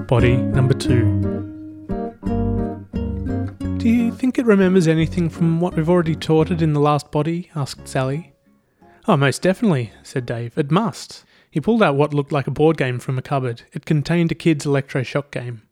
Body 0.06 0.36
number 0.36 0.74
two. 0.74 1.17
Remembers 4.48 4.88
anything 4.88 5.28
from 5.28 5.60
what 5.60 5.76
we've 5.76 5.90
already 5.90 6.16
taught 6.16 6.50
it 6.50 6.62
in 6.62 6.72
the 6.72 6.80
last 6.80 7.12
body? 7.12 7.50
asked 7.54 7.86
Sally. 7.86 8.32
Oh, 9.06 9.16
most 9.16 9.42
definitely, 9.42 9.92
said 10.02 10.24
Dave. 10.24 10.56
It 10.56 10.70
must. 10.70 11.24
He 11.50 11.60
pulled 11.60 11.82
out 11.82 11.96
what 11.96 12.14
looked 12.14 12.32
like 12.32 12.46
a 12.46 12.50
board 12.50 12.78
game 12.78 12.98
from 12.98 13.18
a 13.18 13.22
cupboard. 13.22 13.62
It 13.74 13.84
contained 13.84 14.32
a 14.32 14.34
kid's 14.34 14.64
electroshock 14.64 15.30
game. 15.30 15.62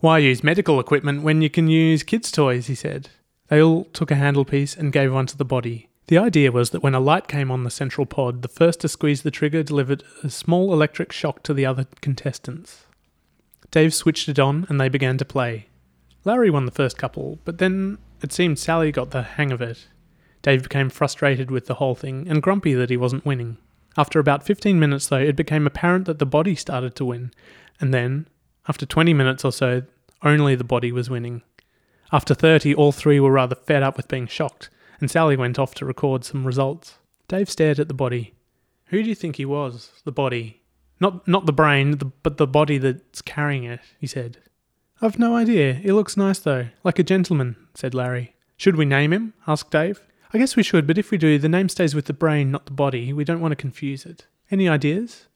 Why 0.00 0.18
use 0.18 0.44
medical 0.44 0.78
equipment 0.78 1.22
when 1.22 1.40
you 1.40 1.48
can 1.48 1.68
use 1.68 2.02
kids' 2.02 2.30
toys? 2.30 2.66
he 2.66 2.74
said. 2.74 3.08
They 3.48 3.62
all 3.62 3.84
took 3.84 4.10
a 4.10 4.16
handle 4.16 4.44
piece 4.44 4.76
and 4.76 4.92
gave 4.92 5.12
one 5.12 5.26
to 5.26 5.38
the 5.38 5.44
body. 5.44 5.88
The 6.08 6.18
idea 6.18 6.52
was 6.52 6.70
that 6.70 6.82
when 6.82 6.94
a 6.94 7.00
light 7.00 7.26
came 7.26 7.50
on 7.50 7.64
the 7.64 7.70
central 7.70 8.04
pod, 8.04 8.42
the 8.42 8.48
first 8.48 8.80
to 8.80 8.88
squeeze 8.88 9.22
the 9.22 9.30
trigger 9.30 9.62
delivered 9.62 10.02
a 10.22 10.28
small 10.28 10.74
electric 10.74 11.10
shock 11.10 11.42
to 11.44 11.54
the 11.54 11.64
other 11.64 11.86
contestants. 12.02 12.84
Dave 13.70 13.94
switched 13.94 14.28
it 14.28 14.38
on 14.38 14.66
and 14.68 14.78
they 14.78 14.90
began 14.90 15.16
to 15.16 15.24
play. 15.24 15.68
Larry 16.24 16.50
won 16.50 16.64
the 16.64 16.72
first 16.72 16.96
couple, 16.96 17.38
but 17.44 17.58
then 17.58 17.98
it 18.22 18.32
seemed 18.32 18.58
Sally 18.58 18.90
got 18.90 19.10
the 19.10 19.22
hang 19.22 19.52
of 19.52 19.60
it. 19.60 19.88
Dave 20.42 20.62
became 20.62 20.90
frustrated 20.90 21.50
with 21.50 21.66
the 21.66 21.74
whole 21.74 21.94
thing 21.94 22.26
and 22.28 22.42
grumpy 22.42 22.74
that 22.74 22.90
he 22.90 22.96
wasn't 22.96 23.26
winning. 23.26 23.58
After 23.96 24.18
about 24.18 24.44
15 24.44 24.78
minutes, 24.78 25.06
though, 25.06 25.18
it 25.18 25.36
became 25.36 25.66
apparent 25.66 26.06
that 26.06 26.18
the 26.18 26.26
body 26.26 26.54
started 26.54 26.94
to 26.96 27.04
win, 27.04 27.32
and 27.80 27.94
then, 27.94 28.28
after 28.68 28.86
20 28.86 29.14
minutes 29.14 29.44
or 29.44 29.52
so, 29.52 29.82
only 30.22 30.54
the 30.54 30.64
body 30.64 30.90
was 30.90 31.10
winning. 31.10 31.42
After 32.12 32.34
30, 32.34 32.74
all 32.74 32.92
three 32.92 33.20
were 33.20 33.30
rather 33.30 33.54
fed 33.54 33.82
up 33.82 33.96
with 33.96 34.08
being 34.08 34.26
shocked, 34.26 34.70
and 35.00 35.10
Sally 35.10 35.36
went 35.36 35.58
off 35.58 35.74
to 35.76 35.84
record 35.84 36.24
some 36.24 36.46
results. 36.46 36.98
Dave 37.28 37.50
stared 37.50 37.78
at 37.78 37.88
the 37.88 37.94
body. 37.94 38.34
Who 38.86 39.02
do 39.02 39.08
you 39.08 39.14
think 39.14 39.36
he 39.36 39.44
was? 39.44 39.90
The 40.04 40.12
body. 40.12 40.62
Not 41.00 41.26
not 41.26 41.46
the 41.46 41.52
brain, 41.52 41.98
the, 41.98 42.06
but 42.06 42.36
the 42.36 42.46
body 42.46 42.78
that's 42.78 43.22
carrying 43.22 43.64
it, 43.64 43.80
he 43.98 44.06
said. 44.06 44.38
I've 45.02 45.18
no 45.18 45.36
idea. 45.36 45.74
He 45.74 45.92
looks 45.92 46.16
nice 46.16 46.38
though, 46.38 46.68
like 46.82 46.98
a 46.98 47.02
gentleman, 47.02 47.56
said 47.74 47.94
Larry. 47.94 48.34
Should 48.56 48.76
we 48.76 48.84
name 48.84 49.12
him? 49.12 49.34
asked 49.46 49.70
Dave. 49.70 50.00
I 50.32 50.38
guess 50.38 50.56
we 50.56 50.62
should, 50.62 50.86
but 50.86 50.98
if 50.98 51.10
we 51.10 51.18
do, 51.18 51.38
the 51.38 51.48
name 51.48 51.68
stays 51.68 51.94
with 51.94 52.06
the 52.06 52.12
brain, 52.12 52.50
not 52.50 52.66
the 52.66 52.72
body. 52.72 53.12
We 53.12 53.24
don't 53.24 53.40
want 53.40 53.52
to 53.52 53.56
confuse 53.56 54.04
it. 54.04 54.26
Any 54.50 54.68
ideas? 54.68 55.26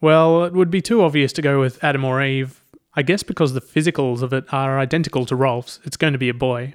Well, 0.00 0.44
it 0.44 0.54
would 0.54 0.70
be 0.70 0.80
too 0.80 1.02
obvious 1.02 1.32
to 1.34 1.42
go 1.42 1.60
with 1.60 1.82
Adam 1.84 2.04
or 2.04 2.22
Eve. 2.22 2.64
I 2.94 3.02
guess 3.02 3.22
because 3.22 3.52
the 3.52 3.60
physicals 3.60 4.22
of 4.22 4.32
it 4.32 4.44
are 4.52 4.78
identical 4.78 5.26
to 5.26 5.36
Rolf's, 5.36 5.80
it's 5.84 5.96
going 5.96 6.12
to 6.12 6.18
be 6.18 6.28
a 6.28 6.34
boy. 6.34 6.74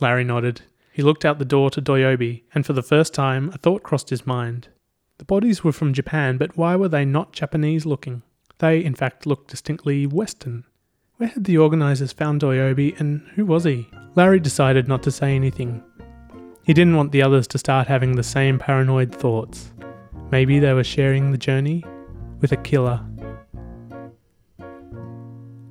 Larry 0.00 0.24
nodded. 0.24 0.62
He 0.92 1.02
looked 1.02 1.24
out 1.24 1.38
the 1.38 1.44
door 1.44 1.70
to 1.70 1.82
Doyobi, 1.82 2.42
and 2.54 2.64
for 2.64 2.72
the 2.72 2.82
first 2.82 3.14
time 3.14 3.50
a 3.50 3.58
thought 3.58 3.82
crossed 3.82 4.10
his 4.10 4.26
mind. 4.26 4.68
The 5.18 5.24
bodies 5.24 5.62
were 5.62 5.72
from 5.72 5.92
Japan, 5.92 6.38
but 6.38 6.56
why 6.56 6.76
were 6.76 6.88
they 6.88 7.04
not 7.04 7.32
Japanese 7.32 7.84
looking? 7.84 8.22
They, 8.58 8.82
in 8.82 8.94
fact, 8.94 9.26
looked 9.26 9.50
distinctly 9.50 10.06
Western. 10.06 10.64
Where 11.20 11.28
had 11.28 11.44
the 11.44 11.58
organisers 11.58 12.14
found 12.14 12.40
Doyobi 12.40 12.98
and 12.98 13.20
who 13.34 13.44
was 13.44 13.64
he? 13.64 13.86
Larry 14.14 14.40
decided 14.40 14.88
not 14.88 15.02
to 15.02 15.10
say 15.10 15.36
anything. 15.36 15.82
He 16.62 16.72
didn't 16.72 16.96
want 16.96 17.12
the 17.12 17.22
others 17.22 17.46
to 17.48 17.58
start 17.58 17.88
having 17.88 18.16
the 18.16 18.22
same 18.22 18.58
paranoid 18.58 19.14
thoughts. 19.14 19.70
Maybe 20.30 20.58
they 20.58 20.72
were 20.72 20.82
sharing 20.82 21.30
the 21.30 21.36
journey 21.36 21.84
with 22.40 22.52
a 22.52 22.56
killer. 22.56 23.04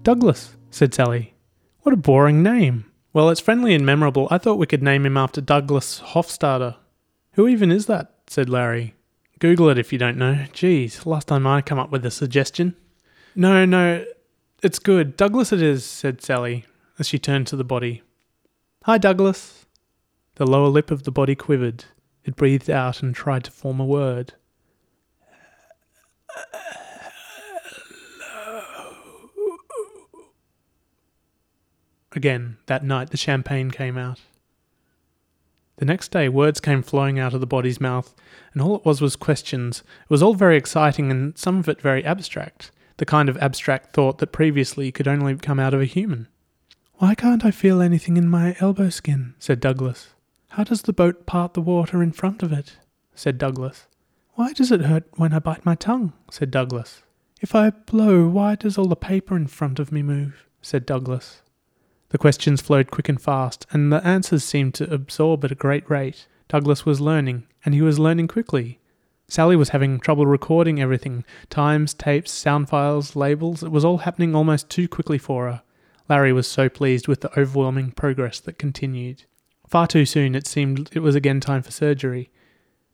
Douglas, 0.04 0.56
said 0.70 0.94
Sally. 0.94 1.34
What 1.80 1.94
a 1.94 1.98
boring 1.98 2.44
name. 2.44 2.86
Well, 3.12 3.32
it's 3.32 3.42
friendly 3.42 3.74
and 3.74 3.84
memorable. 3.84 4.28
I 4.30 4.38
thought 4.38 4.60
we 4.60 4.68
could 4.68 4.84
name 4.84 5.04
him 5.04 5.18
after 5.18 5.42
Douglas 5.42 6.00
Hofstadter. 6.00 6.76
Who 7.32 7.48
even 7.48 7.72
is 7.72 7.88
that? 7.88 8.14
said 8.28 8.50
Larry. 8.50 8.94
Google 9.40 9.70
it 9.70 9.80
if 9.80 9.92
you 9.92 9.98
don't 9.98 10.20
know. 10.20 10.46
Geez, 10.54 11.08
last 11.08 11.28
time 11.28 11.48
I 11.48 11.64
come 11.64 11.80
up 11.80 11.90
with 11.90 12.06
a 12.06 12.12
suggestion. 12.12 12.76
No, 13.34 13.66
no, 13.66 14.06
it's 14.62 14.80
good. 14.80 15.18
Douglas 15.18 15.52
it 15.52 15.62
is, 15.62 15.86
said 15.86 16.22
Sally, 16.22 16.66
as 16.98 17.08
she 17.08 17.20
turned 17.20 17.48
to 17.48 17.56
the 17.56 17.64
body. 17.64 18.02
Hi, 18.84 18.98
Douglas. 18.98 19.66
The 20.36 20.46
lower 20.46 20.68
lip 20.68 20.92
of 20.92 21.04
the 21.04 21.12
body 21.12 21.36
quivered. 21.36 21.86
It 22.24 22.36
breathed 22.36 22.70
out 22.70 23.02
and 23.02 23.14
tried 23.14 23.44
to 23.46 23.52
form 23.52 23.80
a 23.80 23.86
word. 23.86 24.34
Again, 32.14 32.58
that 32.66 32.84
night 32.84 33.12
the 33.12 33.18
champagne 33.18 33.72
came 33.72 33.98
out. 33.98 34.20
The 35.78 35.86
next 35.86 36.12
day, 36.12 36.28
words 36.28 36.60
came 36.60 36.82
flowing 36.82 37.20
out 37.20 37.34
of 37.34 37.40
the 37.40 37.48
body's 37.48 37.80
mouth, 37.80 38.14
and 38.52 38.62
all 38.62 38.76
it 38.76 38.84
was 38.84 39.00
was 39.00 39.16
questions. 39.16 39.80
It 40.04 40.10
was 40.10 40.22
all 40.22 40.34
very 40.34 40.58
exciting 40.58 41.12
and 41.12 41.38
some 41.38 41.58
of 41.58 41.70
it 41.70 41.80
very 41.80 42.04
abstract, 42.04 42.72
the 43.00 43.06
kind 43.06 43.30
of 43.30 43.38
abstract 43.38 43.94
thought 43.94 44.20
that 44.20 44.32
previously 44.32 44.92
could 44.92 45.08
only 45.08 45.36
come 45.36 45.60
out 45.60 45.74
of 45.74 45.82
a 45.82 45.86
human. 45.86 46.28
Why 46.96 47.16
can't 47.16 47.46
I 47.46 47.52
feel 47.52 47.82
anything 47.82 48.18
in 48.18 48.30
my 48.30 48.56
elbow 48.60 48.90
skin? 48.90 49.36
said 49.40 49.62
Douglas. 49.62 50.10
How 50.50 50.66
does 50.66 50.82
the 50.82 50.94
boat 50.94 51.26
part 51.26 51.54
the 51.54 51.62
water 51.62 52.04
in 52.04 52.12
front 52.12 52.44
of 52.44 52.52
it? 52.52 52.78
said 53.16 53.38
Douglas. 53.38 53.88
Why 54.34 54.52
does 54.52 54.72
it 54.72 54.82
hurt 54.82 55.06
when 55.16 55.34
I 55.34 55.40
bite 55.40 55.66
my 55.66 55.76
tongue? 55.76 56.12
said 56.30 56.52
Douglas. 56.52 57.02
If 57.42 57.56
I 57.56 57.70
blow, 57.70 58.28
why 58.28 58.56
does 58.56 58.78
all 58.78 58.88
the 58.88 58.98
paper 58.98 59.38
in 59.38 59.48
front 59.48 59.80
of 59.80 59.94
me 59.94 60.04
move? 60.04 60.46
said 60.62 60.86
Douglas. 60.86 61.42
The 62.10 62.18
questions 62.18 62.60
flowed 62.60 62.92
quick 62.92 63.08
and 63.08 63.22
fast, 63.22 63.66
and 63.72 63.94
the 63.94 64.06
answers 64.06 64.44
seemed 64.44 64.74
to 64.76 64.94
absorb 64.94 65.46
at 65.46 65.54
a 65.54 65.56
great 65.56 65.90
rate. 65.90 66.28
Douglas 66.50 66.86
was 66.86 67.00
learning, 67.00 67.48
and 67.64 67.74
he 67.74 67.82
was 67.82 67.98
learning 67.98 68.28
quickly. 68.28 68.80
Sally 69.30 69.56
was 69.56 69.70
having 69.70 70.00
trouble 70.00 70.26
recording 70.26 70.82
everything 70.82 71.24
times, 71.52 71.94
tapes, 71.94 72.32
sound 72.32 72.68
files, 72.68 73.16
labels. 73.16 73.62
It 73.62 73.72
was 73.72 73.86
all 73.86 74.00
happening 74.00 74.34
almost 74.36 74.70
too 74.70 74.88
quickly 74.88 75.20
for 75.20 75.46
her. 75.46 75.62
Larry 76.10 76.34
was 76.34 76.48
so 76.48 76.68
pleased 76.68 77.08
with 77.08 77.22
the 77.22 77.40
overwhelming 77.40 77.92
progress 77.92 78.40
that 78.40 78.58
continued. 78.58 79.26
Far 79.68 79.86
too 79.86 80.06
soon 80.08 80.34
it 80.34 80.48
seemed 80.48 80.90
it 80.94 81.02
was 81.02 81.14
again 81.14 81.40
time 81.40 81.62
for 81.62 81.70
surgery. 81.70 82.32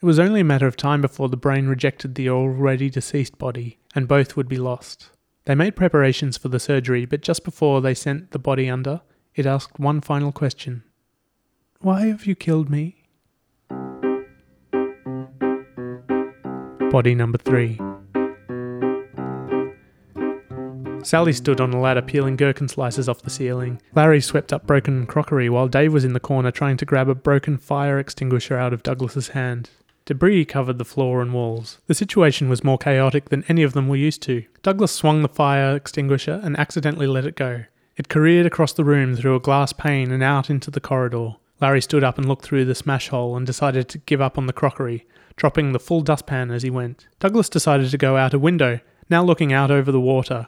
It 0.02 0.06
was 0.06 0.20
only 0.20 0.42
a 0.42 0.46
matter 0.46 0.68
of 0.68 0.76
time 0.76 1.00
before 1.00 1.30
the 1.30 1.38
brain 1.38 1.68
rejected 1.68 2.16
the 2.16 2.30
already 2.30 2.90
deceased 2.90 3.38
body, 3.38 3.80
and 3.96 4.10
both 4.10 4.36
would 4.36 4.50
be 4.50 4.58
lost. 4.58 5.12
They 5.46 5.56
made 5.56 5.78
preparations 5.78 6.38
for 6.38 6.50
the 6.50 6.60
surgery, 6.60 7.06
but 7.06 7.22
just 7.22 7.46
before 7.46 7.80
they 7.80 7.94
sent 7.94 8.32
the 8.32 8.40
body 8.40 8.70
under, 8.70 9.02
it 9.36 9.46
asked 9.46 9.80
one 9.80 10.02
final 10.02 10.34
question 10.34 10.84
Why 11.80 12.08
have 12.08 12.26
you 12.26 12.36
killed 12.36 12.70
me? 12.70 13.05
Body 16.96 17.14
number 17.14 17.38
three. 17.38 17.78
Sally 21.04 21.34
stood 21.34 21.60
on 21.60 21.74
a 21.74 21.82
ladder 21.82 22.02
peeling 22.02 22.38
gherkin 22.38 22.70
slices 22.70 23.10
off 23.10 23.22
the 23.22 23.30
ceiling. 23.30 23.82
Larry 23.94 24.22
swept 24.22 24.54
up 24.54 24.66
broken 24.66 25.06
crockery 25.06 25.50
while 25.50 25.68
Dave 25.68 25.92
was 25.92 26.06
in 26.06 26.14
the 26.14 26.22
corner 26.22 26.52
trying 26.52 26.78
to 26.78 26.86
grab 26.86 27.10
a 27.10 27.14
broken 27.14 27.58
fire 27.58 28.00
extinguisher 28.00 28.56
out 28.56 28.72
of 28.72 28.82
Douglas's 28.82 29.28
hand. 29.28 29.72
Debris 30.06 30.46
covered 30.46 30.78
the 30.78 30.86
floor 30.86 31.22
and 31.22 31.34
walls. 31.34 31.80
The 31.88 31.94
situation 31.94 32.48
was 32.48 32.64
more 32.64 32.78
chaotic 32.78 33.28
than 33.28 33.44
any 33.50 33.64
of 33.64 33.74
them 33.74 33.90
were 33.90 33.98
used 33.98 34.22
to. 34.22 34.46
Douglas 34.64 34.94
swung 34.94 35.22
the 35.22 35.28
fire 35.28 35.76
extinguisher 35.76 36.40
and 36.46 36.58
accidentally 36.58 37.08
let 37.08 37.26
it 37.26 37.36
go. 37.36 37.66
It 37.98 38.08
careered 38.08 38.46
across 38.46 38.72
the 38.72 38.86
room 38.86 39.18
through 39.18 39.36
a 39.36 39.42
glass 39.42 39.74
pane 39.74 40.12
and 40.14 40.24
out 40.24 40.50
into 40.50 40.72
the 40.72 40.80
corridor. 40.80 41.36
Larry 41.60 41.82
stood 41.82 42.06
up 42.06 42.18
and 42.18 42.26
looked 42.26 42.46
through 42.46 42.64
the 42.64 42.74
smash 42.74 43.10
hole 43.10 43.36
and 43.36 43.46
decided 43.46 43.90
to 43.90 43.98
give 43.98 44.22
up 44.22 44.38
on 44.38 44.46
the 44.46 44.54
crockery, 44.54 45.06
dropping 45.36 45.72
the 45.72 45.80
full 45.80 46.02
dustpan 46.02 46.52
as 46.52 46.64
he 46.64 46.70
went. 46.70 47.08
Douglas 47.20 47.50
decided 47.50 47.90
to 47.92 47.98
go 47.98 48.18
out 48.18 48.34
a 48.34 48.40
window, 48.40 48.80
now 49.10 49.24
looking 49.24 49.54
out 49.54 49.72
over 49.72 49.92
the 49.92 50.00
water. 50.00 50.48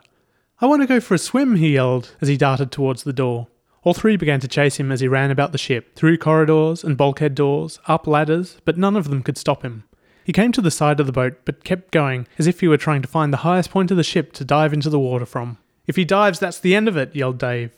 I 0.59 0.65
want 0.65 0.81
to 0.81 0.87
go 0.87 0.99
for 0.99 1.13
a 1.13 1.19
swim, 1.19 1.55
he 1.55 1.73
yelled 1.73 2.15
as 2.21 2.27
he 2.27 2.37
darted 2.37 2.71
towards 2.71 3.03
the 3.03 3.13
door. 3.13 3.47
All 3.83 3.93
three 3.93 4.17
began 4.17 4.39
to 4.39 4.47
chase 4.47 4.77
him 4.77 4.91
as 4.91 4.99
he 4.99 5.07
ran 5.07 5.31
about 5.31 5.51
the 5.51 5.57
ship, 5.57 5.95
through 5.95 6.17
corridors 6.17 6.83
and 6.83 6.97
bulkhead 6.97 7.35
doors, 7.35 7.79
up 7.87 8.07
ladders, 8.07 8.59
but 8.65 8.77
none 8.77 8.95
of 8.95 9.09
them 9.09 9.23
could 9.23 9.37
stop 9.37 9.63
him. 9.63 9.83
He 10.25 10.33
came 10.33 10.51
to 10.51 10.61
the 10.61 10.71
side 10.71 10.99
of 10.99 11.05
the 11.05 11.13
boat, 11.13 11.35
but 11.45 11.63
kept 11.63 11.91
going, 11.91 12.27
as 12.37 12.47
if 12.47 12.59
he 12.59 12.67
were 12.67 12.75
trying 12.75 13.01
to 13.01 13.07
find 13.07 13.31
the 13.31 13.37
highest 13.37 13.71
point 13.71 13.91
of 13.91 13.97
the 13.97 14.03
ship 14.03 14.33
to 14.33 14.43
dive 14.43 14.73
into 14.73 14.89
the 14.89 14.99
water 14.99 15.25
from. 15.25 15.57
If 15.85 15.95
he 15.95 16.03
dives, 16.03 16.39
that's 16.39 16.59
the 16.59 16.75
end 16.75 16.89
of 16.89 16.97
it, 16.97 17.15
yelled 17.15 17.37
Dave. 17.37 17.71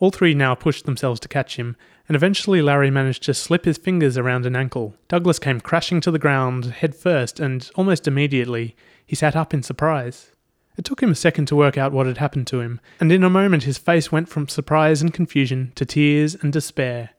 All 0.00 0.10
three 0.10 0.34
now 0.34 0.54
pushed 0.54 0.86
themselves 0.86 1.20
to 1.20 1.28
catch 1.28 1.56
him, 1.56 1.76
and 2.08 2.16
eventually 2.16 2.62
Larry 2.62 2.90
managed 2.90 3.22
to 3.24 3.34
slip 3.34 3.66
his 3.66 3.78
fingers 3.78 4.16
around 4.16 4.46
an 4.46 4.56
ankle. 4.56 4.94
Douglas 5.08 5.38
came 5.38 5.60
crashing 5.60 6.00
to 6.00 6.10
the 6.10 6.18
ground 6.18 6.64
head 6.66 6.94
first, 6.94 7.38
and 7.38 7.70
almost 7.74 8.08
immediately 8.08 8.74
he 9.06 9.14
sat 9.14 9.36
up 9.36 9.52
in 9.52 9.62
surprise. 9.62 10.32
It 10.78 10.84
took 10.84 11.02
him 11.02 11.10
a 11.10 11.16
second 11.16 11.46
to 11.46 11.56
work 11.56 11.76
out 11.76 11.92
what 11.92 12.06
had 12.06 12.18
happened 12.18 12.46
to 12.48 12.60
him, 12.60 12.80
and 12.98 13.12
in 13.12 13.22
a 13.22 13.30
moment 13.30 13.64
his 13.64 13.78
face 13.78 14.10
went 14.10 14.28
from 14.28 14.48
surprise 14.48 15.02
and 15.02 15.12
confusion 15.12 15.72
to 15.74 15.84
tears 15.84 16.34
and 16.36 16.52
despair. 16.52 17.10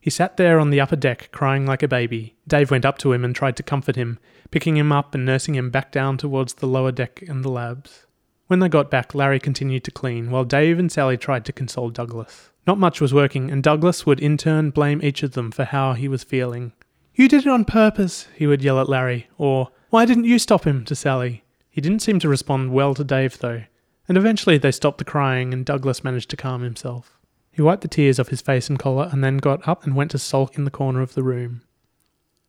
He 0.00 0.10
sat 0.10 0.36
there 0.36 0.58
on 0.58 0.70
the 0.70 0.80
upper 0.80 0.96
deck, 0.96 1.28
crying 1.30 1.64
like 1.64 1.82
a 1.82 1.88
baby. 1.88 2.34
Dave 2.46 2.72
went 2.72 2.84
up 2.84 2.98
to 2.98 3.12
him 3.12 3.24
and 3.24 3.34
tried 3.34 3.56
to 3.56 3.62
comfort 3.62 3.94
him, 3.94 4.18
picking 4.50 4.76
him 4.76 4.90
up 4.90 5.14
and 5.14 5.24
nursing 5.24 5.54
him 5.54 5.70
back 5.70 5.92
down 5.92 6.18
towards 6.18 6.54
the 6.54 6.66
lower 6.66 6.90
deck 6.90 7.22
and 7.22 7.44
the 7.44 7.48
labs. 7.48 8.06
When 8.48 8.58
they 8.58 8.68
got 8.68 8.90
back, 8.90 9.14
Larry 9.14 9.38
continued 9.38 9.84
to 9.84 9.90
clean, 9.90 10.30
while 10.30 10.44
Dave 10.44 10.78
and 10.78 10.90
Sally 10.90 11.16
tried 11.16 11.44
to 11.46 11.52
console 11.52 11.88
Douglas. 11.88 12.50
Not 12.66 12.78
much 12.78 13.00
was 13.00 13.12
working, 13.12 13.50
and 13.50 13.62
Douglas 13.62 14.06
would 14.06 14.20
in 14.20 14.36
turn 14.36 14.70
blame 14.70 15.02
each 15.02 15.22
of 15.22 15.32
them 15.32 15.50
for 15.50 15.64
how 15.64 15.94
he 15.94 16.06
was 16.06 16.22
feeling. 16.22 16.72
You 17.14 17.28
did 17.28 17.46
it 17.46 17.50
on 17.50 17.64
purpose, 17.64 18.28
he 18.34 18.46
would 18.46 18.62
yell 18.62 18.80
at 18.80 18.88
Larry, 18.88 19.28
or, 19.36 19.70
Why 19.90 20.04
didn't 20.04 20.24
you 20.24 20.38
stop 20.38 20.64
him? 20.64 20.84
to 20.84 20.94
Sally. 20.94 21.44
He 21.68 21.80
didn't 21.80 22.02
seem 22.02 22.18
to 22.20 22.28
respond 22.28 22.72
well 22.72 22.94
to 22.94 23.02
Dave, 23.02 23.38
though, 23.38 23.64
and 24.08 24.16
eventually 24.16 24.58
they 24.58 24.70
stopped 24.72 24.98
the 24.98 25.04
crying 25.04 25.52
and 25.52 25.64
Douglas 25.64 26.04
managed 26.04 26.30
to 26.30 26.36
calm 26.36 26.62
himself. 26.62 27.18
He 27.50 27.62
wiped 27.62 27.82
the 27.82 27.88
tears 27.88 28.20
off 28.20 28.28
his 28.28 28.40
face 28.40 28.68
and 28.68 28.78
collar 28.78 29.08
and 29.10 29.24
then 29.24 29.38
got 29.38 29.66
up 29.66 29.84
and 29.84 29.96
went 29.96 30.10
to 30.12 30.18
sulk 30.18 30.56
in 30.56 30.64
the 30.64 30.70
corner 30.70 31.02
of 31.02 31.14
the 31.14 31.22
room. 31.22 31.62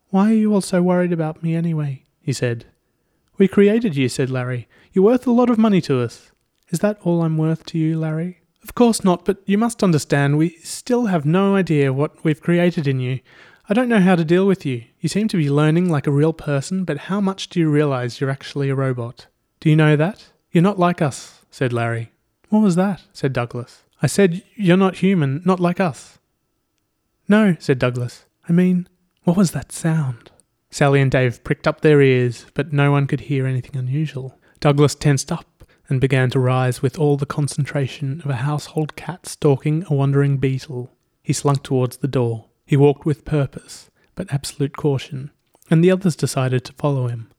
Why 0.10 0.30
are 0.30 0.36
you 0.36 0.54
all 0.54 0.62
so 0.62 0.82
worried 0.82 1.12
about 1.12 1.42
me 1.42 1.56
anyway? 1.56 2.04
he 2.22 2.34
said. 2.34 2.66
We 3.38 3.48
created 3.48 3.96
you, 3.96 4.10
said 4.10 4.30
Larry. 4.30 4.68
You're 4.92 5.06
worth 5.06 5.26
a 5.26 5.32
lot 5.32 5.50
of 5.50 5.58
money 5.58 5.82
to 5.82 6.02
us. 6.02 6.32
Is 6.70 6.80
that 6.80 7.00
all 7.02 7.24
I'm 7.24 7.38
worth 7.38 7.66
to 7.68 7.80
you, 7.80 8.00
Larry? 8.00 8.43
Of 8.64 8.76
course 8.76 9.04
not, 9.04 9.26
but 9.26 9.38
you 9.46 9.58
must 9.58 9.84
understand 9.84 10.38
we 10.38 10.58
still 10.64 11.08
have 11.08 11.26
no 11.26 11.56
idea 11.56 11.94
what 11.94 12.24
we've 12.24 12.42
created 12.42 12.88
in 12.88 13.00
you. 13.00 13.20
I 13.70 13.74
don't 13.74 13.90
know 13.90 14.00
how 14.00 14.16
to 14.16 14.26
deal 14.26 14.46
with 14.46 14.66
you. 14.66 14.86
You 15.00 15.10
seem 15.10 15.28
to 15.30 15.38
be 15.38 15.50
learning 15.50 15.90
like 15.90 16.08
a 16.08 16.12
real 16.12 16.34
person, 16.34 16.86
but 16.86 16.98
how 17.10 17.22
much 17.22 17.50
do 17.50 17.60
you 17.60 17.70
realize 17.70 18.20
you're 18.20 18.30
actually 18.30 18.70
a 18.70 18.76
robot? 18.76 19.28
Do 19.60 19.70
you 19.70 19.76
know 19.76 19.96
that? 19.96 20.32
You're 20.52 20.64
not 20.64 20.80
like 20.80 21.02
us, 21.02 21.46
said 21.52 21.74
Larry. 21.74 22.12
What 22.50 22.62
was 22.62 22.76
that? 22.76 23.02
said 23.14 23.34
Douglas. 23.34 23.84
I 24.02 24.08
said 24.08 24.44
you're 24.56 24.78
not 24.78 24.98
human, 24.98 25.42
not 25.46 25.60
like 25.60 25.80
us. 25.80 26.20
No, 27.28 27.56
said 27.60 27.80
Douglas. 27.80 28.26
I 28.48 28.52
mean, 28.52 28.88
what 29.24 29.38
was 29.38 29.52
that 29.52 29.72
sound? 29.72 30.30
Sally 30.70 31.00
and 31.00 31.12
Dave 31.12 31.44
pricked 31.44 31.68
up 31.68 31.82
their 31.82 32.02
ears, 32.02 32.46
but 32.54 32.74
no 32.74 32.92
one 32.92 33.08
could 33.08 33.22
hear 33.22 33.46
anything 33.46 33.78
unusual. 33.78 34.38
Douglas 34.60 34.96
tensed 34.96 35.32
up 35.32 35.46
and 35.90 36.00
began 36.00 36.30
to 36.30 36.40
rise 36.40 36.82
with 36.82 36.98
all 36.98 37.18
the 37.18 37.26
concentration 37.26 38.22
of 38.24 38.30
a 38.30 38.38
household 38.38 38.96
cat 38.96 39.26
stalking 39.26 39.86
a 39.90 39.94
wandering 39.94 40.38
beetle. 40.38 40.92
He 41.22 41.34
slunk 41.34 41.64
towards 41.64 41.98
the 41.98 42.08
door. 42.08 42.46
He 42.66 42.78
walked 42.78 43.06
with 43.06 43.26
purpose, 43.26 43.90
but 44.16 44.32
absolute 44.34 44.78
caution, 44.78 45.32
and 45.70 45.84
the 45.84 45.92
others 45.92 46.16
decided 46.16 46.64
to 46.66 46.74
follow 46.74 47.08
him. 47.08 47.30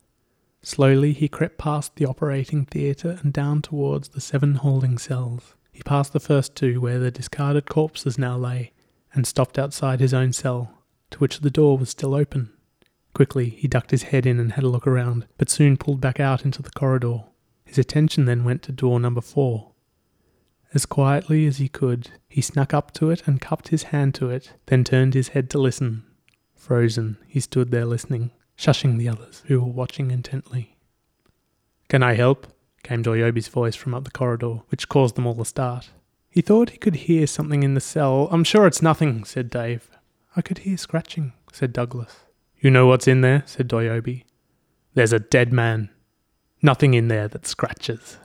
Slowly 0.62 1.12
he 1.12 1.28
crept 1.28 1.58
past 1.58 1.96
the 1.96 2.06
operating 2.06 2.64
theatre 2.64 3.18
and 3.22 3.32
down 3.32 3.62
towards 3.62 4.08
the 4.08 4.20
seven 4.20 4.54
holding 4.56 4.98
cells. 4.98 5.54
He 5.72 5.82
passed 5.82 6.12
the 6.12 6.20
first 6.20 6.54
two 6.54 6.80
where 6.80 6.98
the 6.98 7.10
discarded 7.10 7.68
corpses 7.68 8.16
now 8.16 8.36
lay, 8.36 8.72
and 9.12 9.26
stopped 9.26 9.58
outside 9.58 10.00
his 10.00 10.14
own 10.14 10.32
cell, 10.32 10.82
to 11.10 11.18
which 11.18 11.40
the 11.40 11.50
door 11.50 11.76
was 11.76 11.90
still 11.90 12.14
open. 12.14 12.50
Quickly 13.12 13.50
he 13.50 13.68
ducked 13.68 13.90
his 13.90 14.04
head 14.04 14.26
in 14.26 14.40
and 14.40 14.52
had 14.52 14.64
a 14.64 14.68
look 14.68 14.86
around, 14.86 15.26
but 15.38 15.50
soon 15.50 15.76
pulled 15.76 16.00
back 16.00 16.18
out 16.18 16.44
into 16.44 16.62
the 16.62 16.70
corridor. 16.70 17.24
His 17.74 17.80
attention 17.80 18.24
then 18.24 18.44
went 18.44 18.62
to 18.62 18.72
door 18.72 19.00
number 19.00 19.20
four, 19.20 19.72
as 20.74 20.86
quietly 20.86 21.44
as 21.46 21.58
he 21.58 21.68
could, 21.68 22.10
he 22.28 22.40
snuck 22.40 22.72
up 22.72 22.92
to 22.94 23.10
it 23.10 23.26
and 23.26 23.40
cupped 23.40 23.68
his 23.68 23.84
hand 23.84 24.14
to 24.16 24.30
it, 24.30 24.52
then 24.66 24.84
turned 24.84 25.14
his 25.14 25.28
head 25.28 25.50
to 25.50 25.58
listen. 25.58 26.04
Frozen, 26.56 27.18
he 27.26 27.40
stood 27.40 27.72
there 27.72 27.84
listening, 27.84 28.30
shushing 28.56 28.96
the 28.96 29.08
others, 29.08 29.42
who 29.46 29.60
were 29.60 29.72
watching 29.72 30.12
intently. 30.12 30.76
Can 31.88 32.02
I 32.04 32.14
help? 32.14 32.46
came 32.84 33.02
Doyobi's 33.02 33.48
voice 33.48 33.74
from 33.74 33.92
up 33.94 34.04
the 34.04 34.10
corridor, 34.12 34.62
which 34.68 34.88
caused 34.88 35.16
them 35.16 35.26
all 35.26 35.34
to 35.34 35.44
start. 35.44 35.90
He 36.28 36.42
thought 36.42 36.70
he 36.70 36.78
could 36.78 36.96
hear 36.96 37.26
something 37.26 37.64
in 37.64 37.74
the 37.74 37.80
cell. 37.80 38.28
I'm 38.30 38.44
sure 38.44 38.68
it's 38.68 38.82
nothing, 38.82 39.24
said 39.24 39.50
Dave. 39.50 39.90
I 40.36 40.42
could 40.42 40.58
hear 40.58 40.76
scratching, 40.76 41.32
said 41.52 41.72
Douglas. 41.72 42.18
You 42.60 42.70
know 42.70 42.86
what's 42.86 43.08
in 43.08 43.22
there, 43.22 43.42
said 43.46 43.68
Doyobi. 43.68 44.22
There's 44.94 45.12
a 45.12 45.18
dead 45.18 45.52
man. 45.52 45.90
Nothing 46.64 46.94
in 46.94 47.08
there 47.08 47.28
that 47.28 47.46
scratches. 47.46 48.16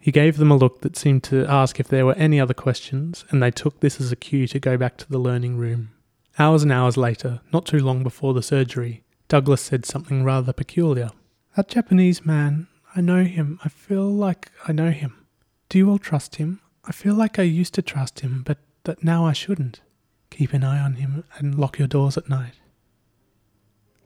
He 0.00 0.10
gave 0.10 0.38
them 0.38 0.50
a 0.50 0.56
look 0.56 0.80
that 0.80 0.96
seemed 0.96 1.22
to 1.24 1.46
ask 1.46 1.78
if 1.78 1.86
there 1.86 2.04
were 2.04 2.14
any 2.14 2.40
other 2.40 2.52
questions, 2.52 3.24
and 3.30 3.40
they 3.40 3.52
took 3.52 3.78
this 3.78 4.00
as 4.00 4.10
a 4.10 4.16
cue 4.16 4.48
to 4.48 4.58
go 4.58 4.76
back 4.76 4.96
to 4.96 5.08
the 5.08 5.20
learning 5.20 5.56
room. 5.56 5.90
Hours 6.36 6.64
and 6.64 6.72
hours 6.72 6.96
later, 6.96 7.42
not 7.52 7.64
too 7.64 7.78
long 7.78 8.02
before 8.02 8.34
the 8.34 8.42
surgery, 8.42 9.04
Douglas 9.28 9.62
said 9.62 9.86
something 9.86 10.24
rather 10.24 10.52
peculiar. 10.52 11.10
That 11.54 11.68
Japanese 11.68 12.26
man, 12.26 12.66
I 12.96 13.02
know 13.02 13.22
him. 13.22 13.60
I 13.64 13.68
feel 13.68 14.10
like 14.10 14.50
I 14.66 14.72
know 14.72 14.90
him. 14.90 15.26
Do 15.68 15.78
you 15.78 15.88
all 15.88 15.98
trust 15.98 16.36
him? 16.36 16.60
I 16.86 16.90
feel 16.90 17.14
like 17.14 17.38
I 17.38 17.42
used 17.42 17.74
to 17.74 17.82
trust 17.82 18.18
him, 18.18 18.42
but 18.44 18.58
that 18.82 19.04
now 19.04 19.24
I 19.24 19.32
shouldn't. 19.32 19.80
Keep 20.30 20.54
an 20.54 20.64
eye 20.64 20.80
on 20.80 20.94
him 20.94 21.22
and 21.38 21.54
lock 21.54 21.78
your 21.78 21.86
doors 21.86 22.16
at 22.16 22.28
night. 22.28 22.54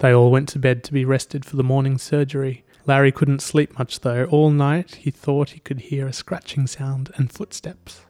They 0.00 0.12
all 0.12 0.30
went 0.30 0.50
to 0.50 0.58
bed 0.58 0.84
to 0.84 0.92
be 0.92 1.06
rested 1.06 1.46
for 1.46 1.56
the 1.56 1.64
morning's 1.64 2.02
surgery. 2.02 2.62
Larry 2.86 3.12
couldn't 3.12 3.40
sleep 3.40 3.78
much 3.78 4.00
though. 4.00 4.24
All 4.24 4.50
night 4.50 4.96
he 4.96 5.10
thought 5.10 5.50
he 5.50 5.60
could 5.60 5.80
hear 5.80 6.06
a 6.06 6.12
scratching 6.12 6.66
sound 6.66 7.10
and 7.16 7.32
footsteps. 7.32 8.02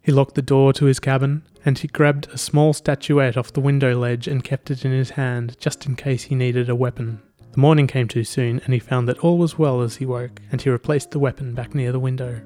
He 0.00 0.12
locked 0.12 0.34
the 0.34 0.42
door 0.42 0.72
to 0.74 0.84
his 0.84 1.00
cabin 1.00 1.42
and 1.64 1.78
he 1.78 1.88
grabbed 1.88 2.28
a 2.28 2.38
small 2.38 2.72
statuette 2.72 3.36
off 3.36 3.52
the 3.52 3.60
window 3.60 3.96
ledge 3.98 4.28
and 4.28 4.44
kept 4.44 4.70
it 4.70 4.84
in 4.84 4.92
his 4.92 5.10
hand 5.10 5.56
just 5.58 5.86
in 5.86 5.96
case 5.96 6.24
he 6.24 6.34
needed 6.34 6.68
a 6.68 6.74
weapon. 6.74 7.20
The 7.52 7.60
morning 7.60 7.86
came 7.86 8.08
too 8.08 8.24
soon 8.24 8.60
and 8.64 8.72
he 8.72 8.80
found 8.80 9.08
that 9.08 9.18
all 9.18 9.38
was 9.38 9.58
well 9.58 9.82
as 9.82 9.96
he 9.96 10.06
woke 10.06 10.40
and 10.50 10.60
he 10.60 10.70
replaced 10.70 11.10
the 11.10 11.18
weapon 11.18 11.54
back 11.54 11.74
near 11.74 11.92
the 11.92 12.00
window. 12.00 12.40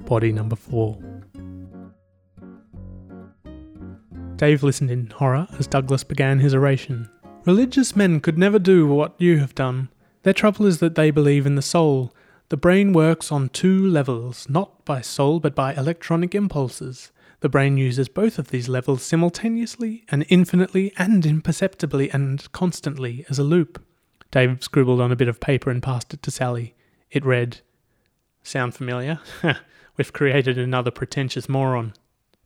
Body 0.00 0.32
number 0.32 0.56
4. 0.56 0.98
Dave 4.36 4.62
listened 4.62 4.90
in 4.90 5.06
horror 5.08 5.46
as 5.58 5.68
Douglas 5.68 6.02
began 6.02 6.40
his 6.40 6.54
oration. 6.54 7.08
Religious 7.44 7.96
men 7.96 8.20
could 8.20 8.38
never 8.38 8.60
do 8.60 8.86
what 8.86 9.14
you 9.18 9.38
have 9.38 9.54
done. 9.54 9.88
Their 10.22 10.32
trouble 10.32 10.64
is 10.64 10.78
that 10.78 10.94
they 10.94 11.10
believe 11.10 11.44
in 11.44 11.56
the 11.56 11.62
soul. 11.62 12.14
The 12.50 12.56
brain 12.56 12.92
works 12.92 13.32
on 13.32 13.48
two 13.48 13.84
levels, 13.84 14.48
not 14.48 14.84
by 14.84 15.00
soul 15.00 15.40
but 15.40 15.54
by 15.54 15.74
electronic 15.74 16.36
impulses. 16.36 17.10
The 17.40 17.48
brain 17.48 17.76
uses 17.76 18.08
both 18.08 18.38
of 18.38 18.50
these 18.50 18.68
levels 18.68 19.02
simultaneously 19.02 20.04
and 20.08 20.24
infinitely 20.28 20.92
and 20.96 21.26
imperceptibly 21.26 22.08
and 22.12 22.50
constantly 22.52 23.26
as 23.28 23.40
a 23.40 23.44
loop. 23.44 23.84
Dave 24.30 24.62
scribbled 24.62 25.00
on 25.00 25.10
a 25.10 25.16
bit 25.16 25.26
of 25.26 25.40
paper 25.40 25.68
and 25.68 25.82
passed 25.82 26.14
it 26.14 26.22
to 26.22 26.30
Sally. 26.30 26.76
It 27.10 27.24
read, 27.24 27.60
Sound 28.44 28.76
familiar? 28.76 29.18
We've 29.96 30.12
created 30.12 30.58
another 30.58 30.92
pretentious 30.92 31.48
moron. 31.48 31.94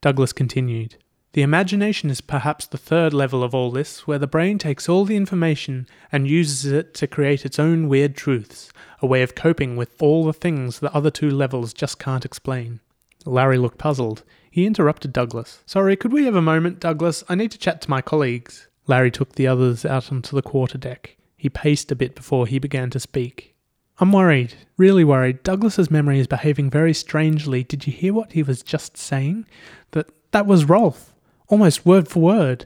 Douglas 0.01 0.33
continued. 0.33 0.95
The 1.37 1.43
imagination 1.43 2.09
is 2.09 2.19
perhaps 2.19 2.65
the 2.65 2.79
third 2.79 3.13
level 3.13 3.43
of 3.43 3.53
all 3.53 3.69
this, 3.69 4.07
where 4.07 4.17
the 4.17 4.25
brain 4.25 4.57
takes 4.57 4.89
all 4.89 5.05
the 5.05 5.15
information 5.15 5.85
and 6.11 6.27
uses 6.27 6.65
it 6.71 6.95
to 6.95 7.05
create 7.05 7.45
its 7.45 7.59
own 7.59 7.87
weird 7.87 8.15
truths, 8.15 8.71
a 9.03 9.05
way 9.05 9.21
of 9.21 9.35
coping 9.35 9.75
with 9.75 10.01
all 10.01 10.25
the 10.25 10.33
things 10.33 10.79
the 10.79 10.91
other 10.95 11.11
two 11.11 11.29
levels 11.29 11.75
just 11.75 11.99
can't 11.99 12.25
explain. 12.25 12.79
Larry 13.23 13.59
looked 13.59 13.77
puzzled. 13.77 14.23
He 14.49 14.65
interrupted 14.65 15.13
Douglas. 15.13 15.61
Sorry, 15.67 15.95
could 15.95 16.11
we 16.11 16.25
have 16.25 16.33
a 16.33 16.41
moment, 16.41 16.79
Douglas? 16.79 17.23
I 17.29 17.35
need 17.35 17.51
to 17.51 17.59
chat 17.59 17.81
to 17.81 17.89
my 17.91 18.01
colleagues. 18.01 18.67
Larry 18.87 19.11
took 19.11 19.33
the 19.33 19.45
others 19.45 19.85
out 19.85 20.11
onto 20.11 20.35
the 20.35 20.41
quarter 20.41 20.79
deck. 20.79 21.17
He 21.35 21.49
paced 21.49 21.91
a 21.91 21.95
bit 21.95 22.15
before 22.15 22.47
he 22.47 22.57
began 22.57 22.89
to 22.89 22.99
speak. 22.99 23.53
I'm 23.99 24.11
worried, 24.11 24.55
really 24.75 25.03
worried. 25.03 25.43
Douglas's 25.43 25.91
memory 25.91 26.17
is 26.17 26.25
behaving 26.25 26.71
very 26.71 26.95
strangely. 26.95 27.63
Did 27.63 27.85
you 27.85 27.93
hear 27.93 28.15
what 28.15 28.31
he 28.31 28.41
was 28.41 28.63
just 28.63 28.97
saying? 28.97 29.45
That 29.91 30.09
that 30.31 30.47
was 30.47 30.65
Rolf 30.65 31.13
almost 31.47 31.85
word 31.85 32.07
for 32.07 32.19
word. 32.19 32.65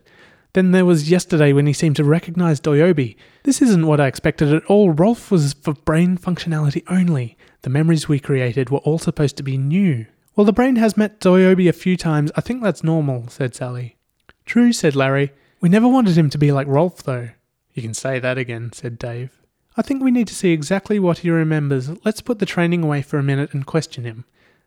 Then 0.53 0.71
there 0.71 0.85
was 0.85 1.09
yesterday 1.09 1.53
when 1.53 1.65
he 1.65 1.73
seemed 1.73 1.95
to 1.95 2.03
recognize 2.03 2.59
Doyobi. 2.59 3.15
This 3.43 3.61
isn't 3.61 3.87
what 3.87 4.01
I 4.01 4.07
expected 4.07 4.53
at 4.53 4.65
all. 4.65 4.91
Rolf 4.91 5.31
was 5.31 5.53
for 5.53 5.73
brain 5.73 6.17
functionality 6.17 6.83
only. 6.87 7.37
The 7.61 7.69
memories 7.69 8.09
we 8.09 8.19
created 8.19 8.69
were 8.69 8.79
all 8.79 8.99
supposed 8.99 9.37
to 9.37 9.43
be 9.43 9.57
new. 9.57 10.07
Well, 10.35 10.45
the 10.45 10.53
brain 10.53 10.75
has 10.77 10.97
met 10.97 11.19
Doyobi 11.19 11.69
a 11.69 11.73
few 11.73 11.95
times. 11.95 12.31
I 12.35 12.41
think 12.41 12.61
that's 12.61 12.83
normal, 12.83 13.29
said 13.29 13.55
Sally. 13.55 13.97
True, 14.45 14.73
said 14.73 14.95
Larry. 14.95 15.31
We 15.61 15.69
never 15.69 15.87
wanted 15.87 16.17
him 16.17 16.29
to 16.31 16.37
be 16.37 16.51
like 16.51 16.67
Rolf, 16.67 17.03
though. 17.03 17.29
You 17.73 17.81
can 17.81 17.93
say 17.93 18.19
that 18.19 18.37
again, 18.37 18.71
said 18.73 18.97
Dave. 18.97 19.41
I 19.77 19.81
think 19.81 20.03
we 20.03 20.11
need 20.11 20.27
to 20.27 20.35
see 20.35 20.51
exactly 20.51 20.99
what 20.99 21.19
he 21.19 21.29
remembers. 21.29 21.89
Let's 22.03 22.19
put 22.19 22.39
the 22.39 22.45
training 22.45 22.83
away 22.83 23.01
for 23.01 23.17
a 23.17 23.23
minute 23.23 23.53
and 23.53 23.65
question 23.65 24.03
him. 24.03 24.25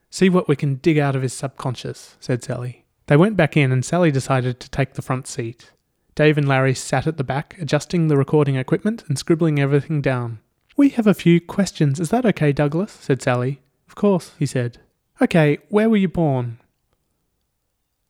See 0.08 0.30
what 0.30 0.48
we 0.48 0.56
can 0.56 0.76
dig 0.76 0.98
out 0.98 1.16
of 1.16 1.22
his 1.22 1.34
subconscious, 1.34 2.16
said 2.20 2.42
Sally. 2.42 2.83
They 3.06 3.16
went 3.16 3.36
back 3.36 3.56
in, 3.56 3.70
and 3.70 3.84
Sally 3.84 4.10
decided 4.10 4.60
to 4.60 4.70
take 4.70 4.94
the 4.94 5.02
front 5.02 5.26
seat. 5.26 5.72
Dave 6.14 6.38
and 6.38 6.48
Larry 6.48 6.74
sat 6.74 7.06
at 7.06 7.16
the 7.16 7.24
back, 7.24 7.56
adjusting 7.60 8.08
the 8.08 8.16
recording 8.16 8.56
equipment 8.56 9.04
and 9.08 9.18
scribbling 9.18 9.58
everything 9.58 10.00
down. 10.00 10.38
We 10.76 10.90
have 10.90 11.06
a 11.06 11.14
few 11.14 11.40
questions. 11.40 12.00
Is 12.00 12.10
that 12.10 12.24
okay, 12.26 12.52
Douglas? 12.52 12.92
said 12.92 13.20
Sally. 13.20 13.60
Of 13.88 13.94
course, 13.94 14.32
he 14.38 14.46
said. 14.46 14.78
Okay, 15.20 15.58
where 15.68 15.90
were 15.90 15.96
you 15.96 16.08
born? 16.08 16.58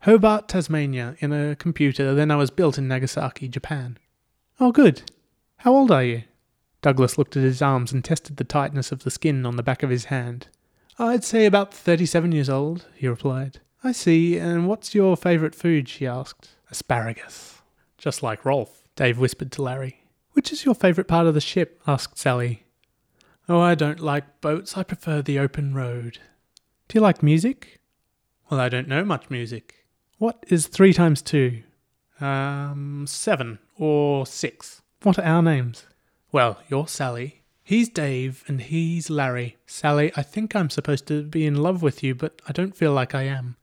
Hobart, 0.02 0.48
Tasmania, 0.48 1.16
in 1.18 1.33
a 1.33 1.57
computer, 1.57 2.14
then 2.14 2.30
I 2.30 2.37
was 2.37 2.50
built 2.50 2.76
in 2.76 2.88
Nagasaki, 2.88 3.48
Japan. 3.48 3.98
Oh, 4.61 4.70
good. 4.70 5.02
How 5.59 5.74
old 5.74 5.90
are 5.90 6.04
you? 6.04 6.24
Douglas 6.83 7.16
looked 7.16 7.37
at 7.37 7.42
his 7.42 7.62
arms 7.62 7.92
and 7.92 8.04
tested 8.04 8.37
the 8.37 8.44
tightness 8.44 8.92
of 8.92 9.02
the 9.02 9.11
skin 9.11 9.46
on 9.46 9.57
the 9.57 9.62
back 9.62 9.83
of 9.83 9.88
his 9.88 10.07
hand. 10.07 10.48
I'd 10.98 11.24
say 11.24 11.46
about 11.46 11.72
37 11.72 12.33
years 12.33 12.50
old, 12.50 12.87
he 12.94 13.09
replied. 13.09 13.61
I 13.85 13.92
see. 13.92 14.38
And 14.38 14.66
what's 14.66 14.94
your 14.94 15.16
favourite 15.16 15.55
food? 15.55 15.88
she 15.88 16.07
asked. 16.07 16.49
Asparagus. 16.70 17.61
Just 17.99 18.23
like 18.23 18.44
Rolf, 18.44 18.88
Dave 18.97 19.18
whispered 19.18 19.53
to 19.53 19.62
Larry. 19.62 20.05
Which 20.33 20.53
is 20.53 20.64
your 20.64 20.75
favourite 20.75 21.07
part 21.07 21.27
of 21.27 21.35
the 21.35 21.40
ship? 21.40 21.81
asked 21.87 22.18
Sally. 22.18 22.64
Oh, 23.47 23.61
I 23.61 23.75
don't 23.75 24.01
like 24.01 24.40
boats. 24.40 24.77
I 24.77 24.83
prefer 24.83 25.20
the 25.20 25.38
open 25.38 25.75
road. 25.75 26.18
Do 26.88 26.97
you 26.97 27.03
like 27.03 27.23
music? 27.23 27.81
Well, 28.51 28.59
I 28.59 28.70
don't 28.70 28.88
know 28.88 29.05
much 29.05 29.29
music. 29.29 29.87
What 30.18 30.42
is 30.49 30.66
three 30.66 30.94
times 30.94 31.20
two? 31.20 31.62
Um, 32.20 33.05
seven 33.07 33.59
or 33.77 34.25
six. 34.27 34.81
What 35.03 35.18
are 35.18 35.25
our 35.25 35.42
names? 35.42 35.85
Well, 36.33 36.59
you're 36.68 36.88
Sally. 36.88 37.42
He's 37.62 37.88
Dave 37.90 38.44
and 38.47 38.61
he's 38.62 39.11
Larry. 39.11 39.57
Sally, 39.66 40.11
I 40.16 40.23
think 40.23 40.57
I'm 40.57 40.70
supposed 40.70 41.07
to 41.09 41.23
be 41.23 41.47
in 41.47 41.62
love 41.62 41.83
with 41.83 42.03
you, 42.03 42.14
but 42.14 42.40
I 42.49 42.53
don't 42.53 42.75
feel 42.75 42.92
like 42.92 43.14
I 43.14 43.23
am. 43.23 43.57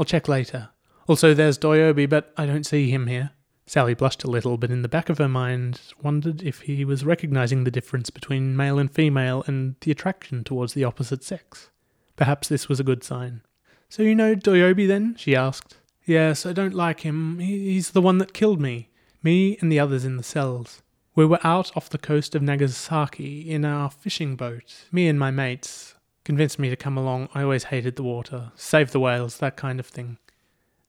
I'll 0.00 0.06
check 0.06 0.28
later. 0.28 0.70
Also, 1.08 1.34
there's 1.34 1.58
Doyobi, 1.58 2.08
but 2.08 2.32
I 2.34 2.46
don't 2.46 2.64
see 2.64 2.88
him 2.88 3.06
here. 3.06 3.32
Sally 3.66 3.92
blushed 3.92 4.24
a 4.24 4.30
little, 4.30 4.56
but 4.56 4.70
in 4.70 4.80
the 4.80 4.88
back 4.88 5.10
of 5.10 5.18
her 5.18 5.28
mind 5.28 5.78
wondered 6.02 6.42
if 6.42 6.62
he 6.62 6.86
was 6.86 7.04
recognizing 7.04 7.64
the 7.64 7.70
difference 7.70 8.08
between 8.08 8.56
male 8.56 8.78
and 8.78 8.90
female 8.90 9.44
and 9.46 9.76
the 9.82 9.90
attraction 9.90 10.42
towards 10.42 10.72
the 10.72 10.84
opposite 10.84 11.22
sex. 11.22 11.68
Perhaps 12.16 12.48
this 12.48 12.66
was 12.66 12.80
a 12.80 12.84
good 12.84 13.04
sign. 13.04 13.42
So 13.90 14.02
you 14.02 14.14
know 14.14 14.34
Doyobi 14.34 14.88
then? 14.88 15.16
she 15.18 15.36
asked. 15.36 15.76
Yes, 16.06 16.46
I 16.46 16.54
don't 16.54 16.74
like 16.74 17.00
him. 17.00 17.38
He's 17.38 17.90
the 17.90 18.00
one 18.00 18.16
that 18.18 18.32
killed 18.32 18.58
me. 18.58 18.88
Me 19.22 19.58
and 19.60 19.70
the 19.70 19.80
others 19.80 20.06
in 20.06 20.16
the 20.16 20.22
cells. 20.22 20.82
We 21.14 21.26
were 21.26 21.46
out 21.46 21.76
off 21.76 21.90
the 21.90 21.98
coast 21.98 22.34
of 22.34 22.40
Nagasaki 22.40 23.50
in 23.50 23.66
our 23.66 23.90
fishing 23.90 24.34
boat, 24.34 24.86
me 24.90 25.08
and 25.08 25.18
my 25.18 25.30
mates 25.30 25.94
convinced 26.30 26.60
me 26.60 26.70
to 26.70 26.76
come 26.76 26.96
along. 26.96 27.28
I 27.34 27.42
always 27.42 27.64
hated 27.64 27.96
the 27.96 28.04
water, 28.04 28.52
save 28.54 28.92
the 28.92 29.00
whales, 29.00 29.38
that 29.38 29.56
kind 29.56 29.80
of 29.80 29.86
thing. 29.86 30.16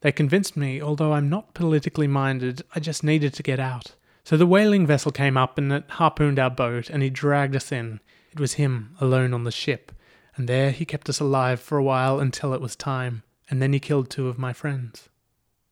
They 0.01 0.12
convinced 0.12 0.56
me, 0.56 0.80
although 0.80 1.13
I'm 1.13 1.30
not 1.30 1.56
politically 1.56 2.06
minded, 2.06 2.62
I 2.75 2.80
just 2.80 3.04
needed 3.04 3.34
to 3.34 3.41
get 3.41 3.60
out. 3.60 3.95
So 4.23 4.38
the 4.38 4.45
whaling 4.45 4.86
vessel 4.86 5.12
came 5.12 5.38
up 5.38 5.58
and 5.58 5.73
it 5.73 5.86
harpooned 5.89 6.38
our 6.38 6.51
boat, 6.51 6.91
and 6.91 7.01
he 7.01 7.10
dragged 7.10 7.56
us 7.56 7.71
in. 7.71 8.01
It 8.32 8.39
was 8.39 8.54
him, 8.54 8.95
alone 9.01 9.34
on 9.34 9.43
the 9.43 9.51
ship, 9.51 9.91
and 10.36 10.47
there 10.47 10.69
he 10.69 10.86
kept 10.86 11.10
us 11.10 11.19
alive 11.19 11.60
for 11.60 11.80
a 11.80 11.84
while 11.84 12.19
until 12.19 12.54
it 12.54 12.62
was 12.62 12.75
time, 12.75 13.23
and 13.49 13.60
then 13.60 13.73
he 13.73 13.80
killed 13.80 14.12
two 14.12 14.27
of 14.27 14.38
my 14.38 14.54
friends. 14.54 15.10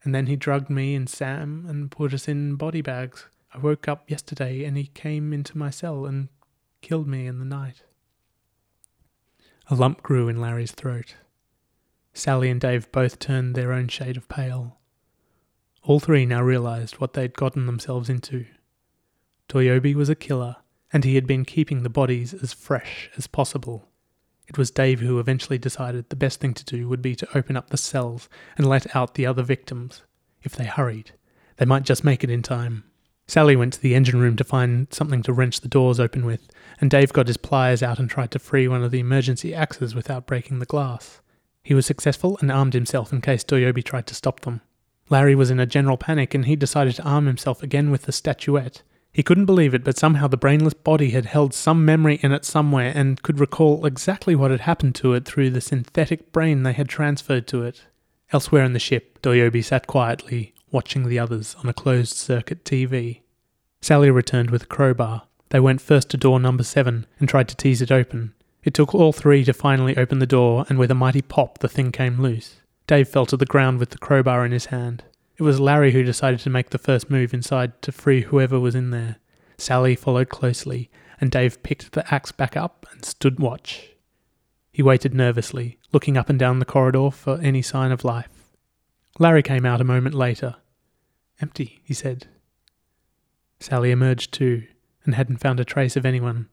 And 0.03 0.15
then 0.15 0.25
he 0.25 0.35
drugged 0.35 0.71
me 0.71 0.95
and 0.95 1.07
Sam 1.07 1.67
and 1.69 1.91
put 1.91 2.11
us 2.11 2.27
in 2.27 2.55
body 2.55 2.81
bags. 2.81 3.27
I 3.53 3.59
woke 3.59 3.87
up 3.87 4.09
yesterday 4.09 4.63
and 4.63 4.75
he 4.77 4.87
came 4.87 5.31
into 5.31 5.59
my 5.59 5.69
cell 5.69 6.07
and 6.07 6.29
killed 6.81 7.07
me 7.07 7.27
in 7.27 7.37
the 7.37 7.45
night. 7.45 7.83
A 9.71 9.75
lump 9.75 10.01
grew 10.01 10.27
in 10.27 10.41
Larry's 10.41 10.71
throat. 10.71 11.15
Sally 12.11 12.49
and 12.49 12.59
Dave 12.59 12.91
both 12.91 13.19
turned 13.19 13.53
their 13.53 13.71
own 13.71 13.87
shade 13.87 14.17
of 14.17 14.27
pale. 14.27 14.79
All 15.83 15.99
three 15.99 16.25
now 16.25 16.41
realized 16.41 16.95
what 16.95 17.13
they'd 17.13 17.35
gotten 17.35 17.67
themselves 17.67 18.09
into. 18.09 18.47
Doyobi 19.47 19.93
was 19.93 20.09
a 20.09 20.15
killer, 20.15 20.55
and 20.91 21.03
he 21.03 21.13
had 21.15 21.27
been 21.27 21.45
keeping 21.45 21.83
the 21.83 21.89
bodies 21.89 22.33
as 22.33 22.51
fresh 22.51 23.11
as 23.15 23.27
possible. 23.27 23.87
It 24.47 24.57
was 24.57 24.71
Dave 24.71 25.01
who 25.01 25.19
eventually 25.19 25.59
decided 25.59 26.09
the 26.09 26.15
best 26.15 26.39
thing 26.39 26.55
to 26.55 26.65
do 26.65 26.89
would 26.89 27.03
be 27.03 27.15
to 27.15 27.37
open 27.37 27.55
up 27.55 27.69
the 27.69 27.77
cells 27.77 28.27
and 28.57 28.67
let 28.67 28.95
out 28.95 29.13
the 29.13 29.27
other 29.27 29.43
victims. 29.43 30.01
If 30.41 30.55
they 30.55 30.65
hurried, 30.65 31.11
they 31.57 31.65
might 31.65 31.83
just 31.83 32.03
make 32.03 32.23
it 32.23 32.31
in 32.31 32.41
time. 32.41 32.85
Sally 33.29 33.55
went 33.55 33.73
to 33.73 33.81
the 33.81 33.93
engine 33.93 34.19
room 34.19 34.35
to 34.37 34.43
find 34.43 34.91
something 34.91 35.21
to 35.21 35.31
wrench 35.31 35.61
the 35.61 35.67
doors 35.67 35.99
open 35.99 36.25
with, 36.25 36.47
and 36.81 36.89
Dave 36.89 37.13
got 37.13 37.27
his 37.27 37.37
pliers 37.37 37.83
out 37.83 37.99
and 37.99 38.09
tried 38.09 38.31
to 38.31 38.39
free 38.39 38.67
one 38.67 38.83
of 38.83 38.89
the 38.89 38.99
emergency 38.99 39.53
axes 39.53 39.93
without 39.93 40.25
breaking 40.25 40.57
the 40.57 40.65
glass. 40.65 41.21
He 41.61 41.75
was 41.75 41.85
successful 41.85 42.39
and 42.41 42.51
armed 42.51 42.73
himself 42.73 43.13
in 43.13 43.21
case 43.21 43.43
Doyobi 43.43 43.83
tried 43.83 44.07
to 44.07 44.15
stop 44.15 44.39
them. 44.39 44.61
Larry 45.09 45.35
was 45.35 45.51
in 45.51 45.59
a 45.59 45.67
general 45.67 45.95
panic 45.95 46.33
and 46.33 46.45
he 46.45 46.55
decided 46.55 46.95
to 46.95 47.03
arm 47.03 47.27
himself 47.27 47.61
again 47.61 47.91
with 47.91 48.03
the 48.03 48.11
statuette. 48.11 48.81
He 49.13 49.21
couldn't 49.21 49.45
believe 49.45 49.75
it, 49.75 49.83
but 49.83 49.97
somehow 49.97 50.27
the 50.27 50.35
brainless 50.35 50.73
body 50.73 51.11
had 51.11 51.25
held 51.25 51.53
some 51.53 51.85
memory 51.85 52.19
in 52.23 52.31
it 52.31 52.45
somewhere 52.45 52.91
and 52.95 53.21
could 53.21 53.39
recall 53.39 53.85
exactly 53.85 54.35
what 54.35 54.49
had 54.49 54.61
happened 54.61 54.95
to 54.95 55.13
it 55.13 55.25
through 55.25 55.51
the 55.51 55.61
synthetic 55.61 56.31
brain 56.31 56.63
they 56.63 56.73
had 56.73 56.89
transferred 56.89 57.45
to 57.49 57.61
it. 57.61 57.83
Elsewhere 58.33 58.63
in 58.63 58.73
the 58.73 58.79
ship, 58.79 59.21
Doyobi 59.21 59.63
sat 59.63 59.85
quietly, 59.85 60.55
watching 60.71 61.07
the 61.07 61.19
others 61.19 61.55
on 61.63 61.69
a 61.69 61.73
closed 61.73 62.15
circuit 62.15 62.63
TV. 62.63 63.21
Sally 63.81 64.11
returned 64.11 64.49
with 64.49 64.63
a 64.63 64.67
crowbar. 64.67 65.23
They 65.49 65.59
went 65.59 65.81
first 65.81 66.09
to 66.09 66.17
door 66.17 66.39
number 66.39 66.63
seven 66.63 67.05
and 67.19 67.27
tried 67.27 67.47
to 67.49 67.55
tease 67.55 67.81
it 67.81 67.91
open. 67.91 68.33
It 68.63 68.73
took 68.73 68.93
all 68.93 69.13
three 69.13 69.43
to 69.45 69.53
finally 69.53 69.97
open 69.97 70.19
the 70.19 70.25
door, 70.25 70.65
and 70.69 70.77
with 70.77 70.91
a 70.91 70.95
mighty 70.95 71.21
pop, 71.21 71.59
the 71.59 71.69
thing 71.69 71.91
came 71.91 72.21
loose. 72.21 72.57
Dave 72.87 73.07
fell 73.07 73.25
to 73.27 73.37
the 73.37 73.45
ground 73.45 73.79
with 73.79 73.91
the 73.91 73.97
crowbar 73.97 74.45
in 74.45 74.51
his 74.51 74.65
hand. 74.65 75.03
It 75.37 75.43
was 75.43 75.59
Larry 75.59 75.93
who 75.93 76.03
decided 76.03 76.41
to 76.41 76.49
make 76.49 76.71
the 76.71 76.77
first 76.77 77.09
move 77.09 77.33
inside 77.33 77.81
to 77.83 77.91
free 77.91 78.21
whoever 78.21 78.59
was 78.59 78.75
in 78.75 78.89
there. 78.89 79.15
Sally 79.57 79.95
followed 79.95 80.29
closely, 80.29 80.89
and 81.21 81.31
Dave 81.31 81.63
picked 81.63 81.93
the 81.93 82.13
axe 82.13 82.31
back 82.31 82.57
up 82.57 82.85
and 82.91 83.05
stood 83.05 83.39
watch. 83.39 83.91
He 84.71 84.83
waited 84.83 85.13
nervously, 85.13 85.77
looking 85.91 86.17
up 86.17 86.29
and 86.29 86.37
down 86.37 86.59
the 86.59 86.65
corridor 86.65 87.11
for 87.11 87.39
any 87.41 87.61
sign 87.61 87.91
of 87.91 88.03
life. 88.03 88.38
Larry 89.21 89.43
came 89.43 89.65
out 89.65 89.81
a 89.81 89.85
moment 89.85 90.15
later. 90.15 90.55
Empty, 91.41 91.81
he 91.83 91.93
said. 91.93 92.27
Sally 93.59 93.91
emerged 93.91 94.33
too, 94.33 94.63
and 95.03 95.13
hadn't 95.13 95.41
found 95.41 95.59
a 95.59 95.65
trace 95.65 95.97
of 95.97 96.05
anyone, 96.05 96.47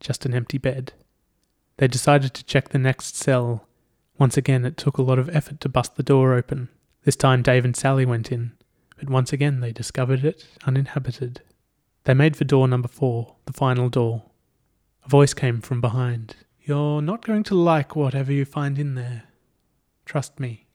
just 0.00 0.24
an 0.24 0.34
empty 0.34 0.56
bed. 0.56 0.94
They 1.76 1.88
decided 1.88 2.32
to 2.32 2.44
check 2.44 2.70
the 2.70 2.78
next 2.78 3.16
cell. 3.16 3.68
Once 4.18 4.38
again, 4.38 4.64
it 4.64 4.78
took 4.78 4.96
a 4.96 5.02
lot 5.02 5.18
of 5.18 5.28
effort 5.28 5.60
to 5.60 5.68
bust 5.68 5.96
the 5.96 6.02
door 6.02 6.32
open. 6.32 6.70
This 7.04 7.16
time, 7.16 7.42
Dave 7.42 7.66
and 7.66 7.76
Sally 7.76 8.06
went 8.06 8.32
in, 8.32 8.52
but 8.98 9.10
once 9.10 9.32
again 9.34 9.60
they 9.60 9.72
discovered 9.72 10.24
it 10.24 10.46
uninhabited. 10.66 11.42
They 12.04 12.14
made 12.14 12.34
for 12.34 12.44
door 12.44 12.66
number 12.66 12.88
four, 12.88 13.36
the 13.44 13.52
final 13.52 13.90
door. 13.90 14.30
A 15.04 15.08
voice 15.08 15.34
came 15.34 15.60
from 15.60 15.82
behind. 15.82 16.36
You're 16.62 17.02
not 17.02 17.26
going 17.26 17.42
to 17.44 17.54
like 17.54 17.94
whatever 17.94 18.32
you 18.32 18.46
find 18.46 18.78
in 18.78 18.94
there. 18.94 19.24
Trust 20.06 20.40
me. 20.40 20.65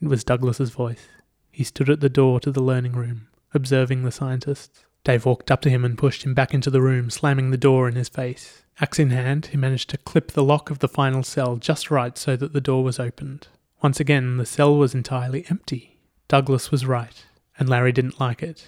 It 0.00 0.08
was 0.08 0.24
Douglas's 0.24 0.70
voice. 0.70 1.06
He 1.50 1.64
stood 1.64 1.88
at 1.88 2.00
the 2.00 2.10
door 2.10 2.38
to 2.40 2.52
the 2.52 2.62
learning 2.62 2.92
room, 2.92 3.28
observing 3.54 4.02
the 4.02 4.12
scientists. 4.12 4.84
Dave 5.04 5.24
walked 5.24 5.50
up 5.50 5.62
to 5.62 5.70
him 5.70 5.84
and 5.84 5.96
pushed 5.96 6.24
him 6.24 6.34
back 6.34 6.52
into 6.52 6.68
the 6.68 6.82
room, 6.82 7.08
slamming 7.08 7.50
the 7.50 7.56
door 7.56 7.88
in 7.88 7.94
his 7.94 8.10
face. 8.10 8.64
Axe 8.78 8.98
in 8.98 9.08
hand, 9.08 9.46
he 9.46 9.56
managed 9.56 9.88
to 9.90 9.98
clip 9.98 10.32
the 10.32 10.44
lock 10.44 10.68
of 10.68 10.80
the 10.80 10.88
final 10.88 11.22
cell 11.22 11.56
just 11.56 11.90
right 11.90 12.18
so 12.18 12.36
that 12.36 12.52
the 12.52 12.60
door 12.60 12.84
was 12.84 13.00
opened. 13.00 13.48
Once 13.82 13.98
again, 13.98 14.36
the 14.36 14.44
cell 14.44 14.76
was 14.76 14.94
entirely 14.94 15.46
empty. 15.48 15.98
Douglas 16.28 16.70
was 16.70 16.84
right, 16.84 17.24
and 17.58 17.68
Larry 17.68 17.92
didn't 17.92 18.20
like 18.20 18.42
it. 18.42 18.66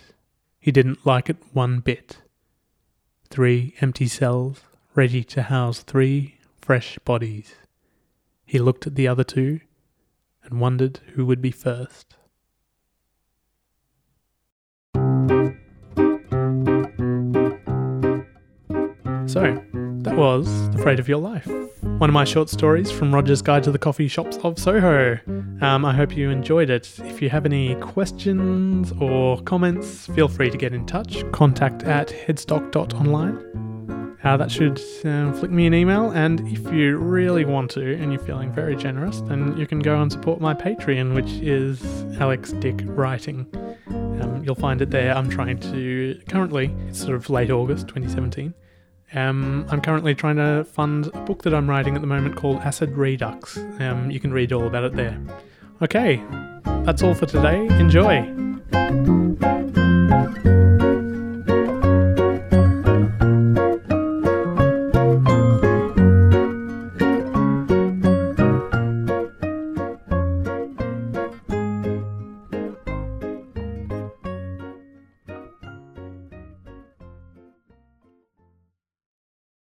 He 0.59 0.73
didn't 0.73 1.05
like 1.05 1.29
it 1.29 1.37
one 1.53 1.81
bit. 1.81 2.19
Three 3.29 3.75
empty 3.83 4.09
cells, 4.09 4.63
ready 4.95 5.23
to 5.25 5.43
house 5.43 5.81
three 5.81 6.39
fresh 6.63 6.99
bodies. 7.01 7.55
He 8.47 8.59
looked 8.59 8.87
at 8.87 8.95
the 8.95 9.07
other 9.09 9.25
two 9.25 9.61
and 10.51 10.61
wondered 10.61 11.01
who 11.15 11.27
would 11.27 11.41
be 11.41 11.51
first. 11.51 12.17
So, 19.27 19.63
that 20.03 20.17
was 20.17 20.71
The 20.71 20.79
Freight 20.79 20.99
of 20.99 21.09
Your 21.09 21.19
Life, 21.19 21.47
one 21.47 22.09
of 22.09 22.15
my 22.15 22.25
short 22.25 22.49
stories 22.49 22.91
from 22.91 23.15
Roger's 23.15 23.43
Guide 23.43 23.63
to 23.65 23.71
the 23.71 23.79
Coffee 23.79 24.09
Shops 24.09 24.39
of 24.39 24.59
Soho. 24.59 25.19
Um, 25.61 25.85
I 25.85 25.95
hope 25.95 26.17
you 26.17 26.31
enjoyed 26.31 26.71
it. 26.71 26.99
If 27.01 27.21
you 27.21 27.29
have 27.29 27.45
any 27.45 27.75
questions 27.77 28.93
or 29.01 29.41
comments, 29.43 30.07
feel 30.07 30.29
free 30.29 30.51
to 30.51 30.57
get 30.57 30.73
in 30.73 30.87
touch. 30.87 31.31
Contact 31.33 31.83
at 31.83 32.09
headstock.online. 32.09 33.78
Uh, 34.25 34.37
that 34.37 34.51
should 34.51 34.81
uh, 35.05 35.33
flick 35.33 35.51
me 35.51 35.67
an 35.67 35.75
email, 35.75 36.11
and 36.11 36.41
if 36.49 36.73
you 36.73 36.99
really 36.99 37.45
want 37.45 37.71
to 37.71 37.95
and 37.95 38.13
you're 38.13 38.21
feeling 38.23 38.53
very 38.53 38.75
generous, 38.75 39.21
then 39.23 39.57
you 39.57 39.67
can 39.67 39.79
go 39.79 40.03
and 40.03 40.11
support 40.11 40.41
my 40.41 40.53
Patreon, 40.53 41.15
which 41.15 41.31
is 41.41 41.81
Alex 42.21 42.51
Dick 42.53 42.81
Writing. 42.85 43.47
Um, 43.87 44.43
you'll 44.45 44.57
find 44.57 44.83
it 44.83 44.91
there. 44.91 45.17
I'm 45.17 45.31
trying 45.31 45.59
to 45.61 46.21
currently, 46.29 46.75
it's 46.89 46.99
sort 46.99 47.15
of 47.15 47.31
late 47.31 47.51
August 47.51 47.87
2017. 47.89 48.55
Um, 49.15 49.67
I'm 49.71 49.81
currently 49.81 50.15
trying 50.15 50.37
to 50.37 50.65
fund 50.65 51.07
a 51.15 51.21
book 51.21 51.45
that 51.45 51.55
I'm 51.55 51.71
writing 51.71 51.95
at 51.95 52.01
the 52.01 52.07
moment 52.07 52.37
called 52.37 52.59
Acid 52.59 52.91
Redux. 52.91 53.57
Um, 53.79 54.11
you 54.11 54.21
can 54.21 54.33
read 54.33 54.53
all 54.53 54.67
about 54.67 54.85
it 54.85 54.95
there. 54.95 55.19
Okay, 55.81 56.23
that's 56.85 57.03
all 57.03 57.15
for 57.15 57.27
today. 57.27 57.67
Enjoy. 57.79 58.35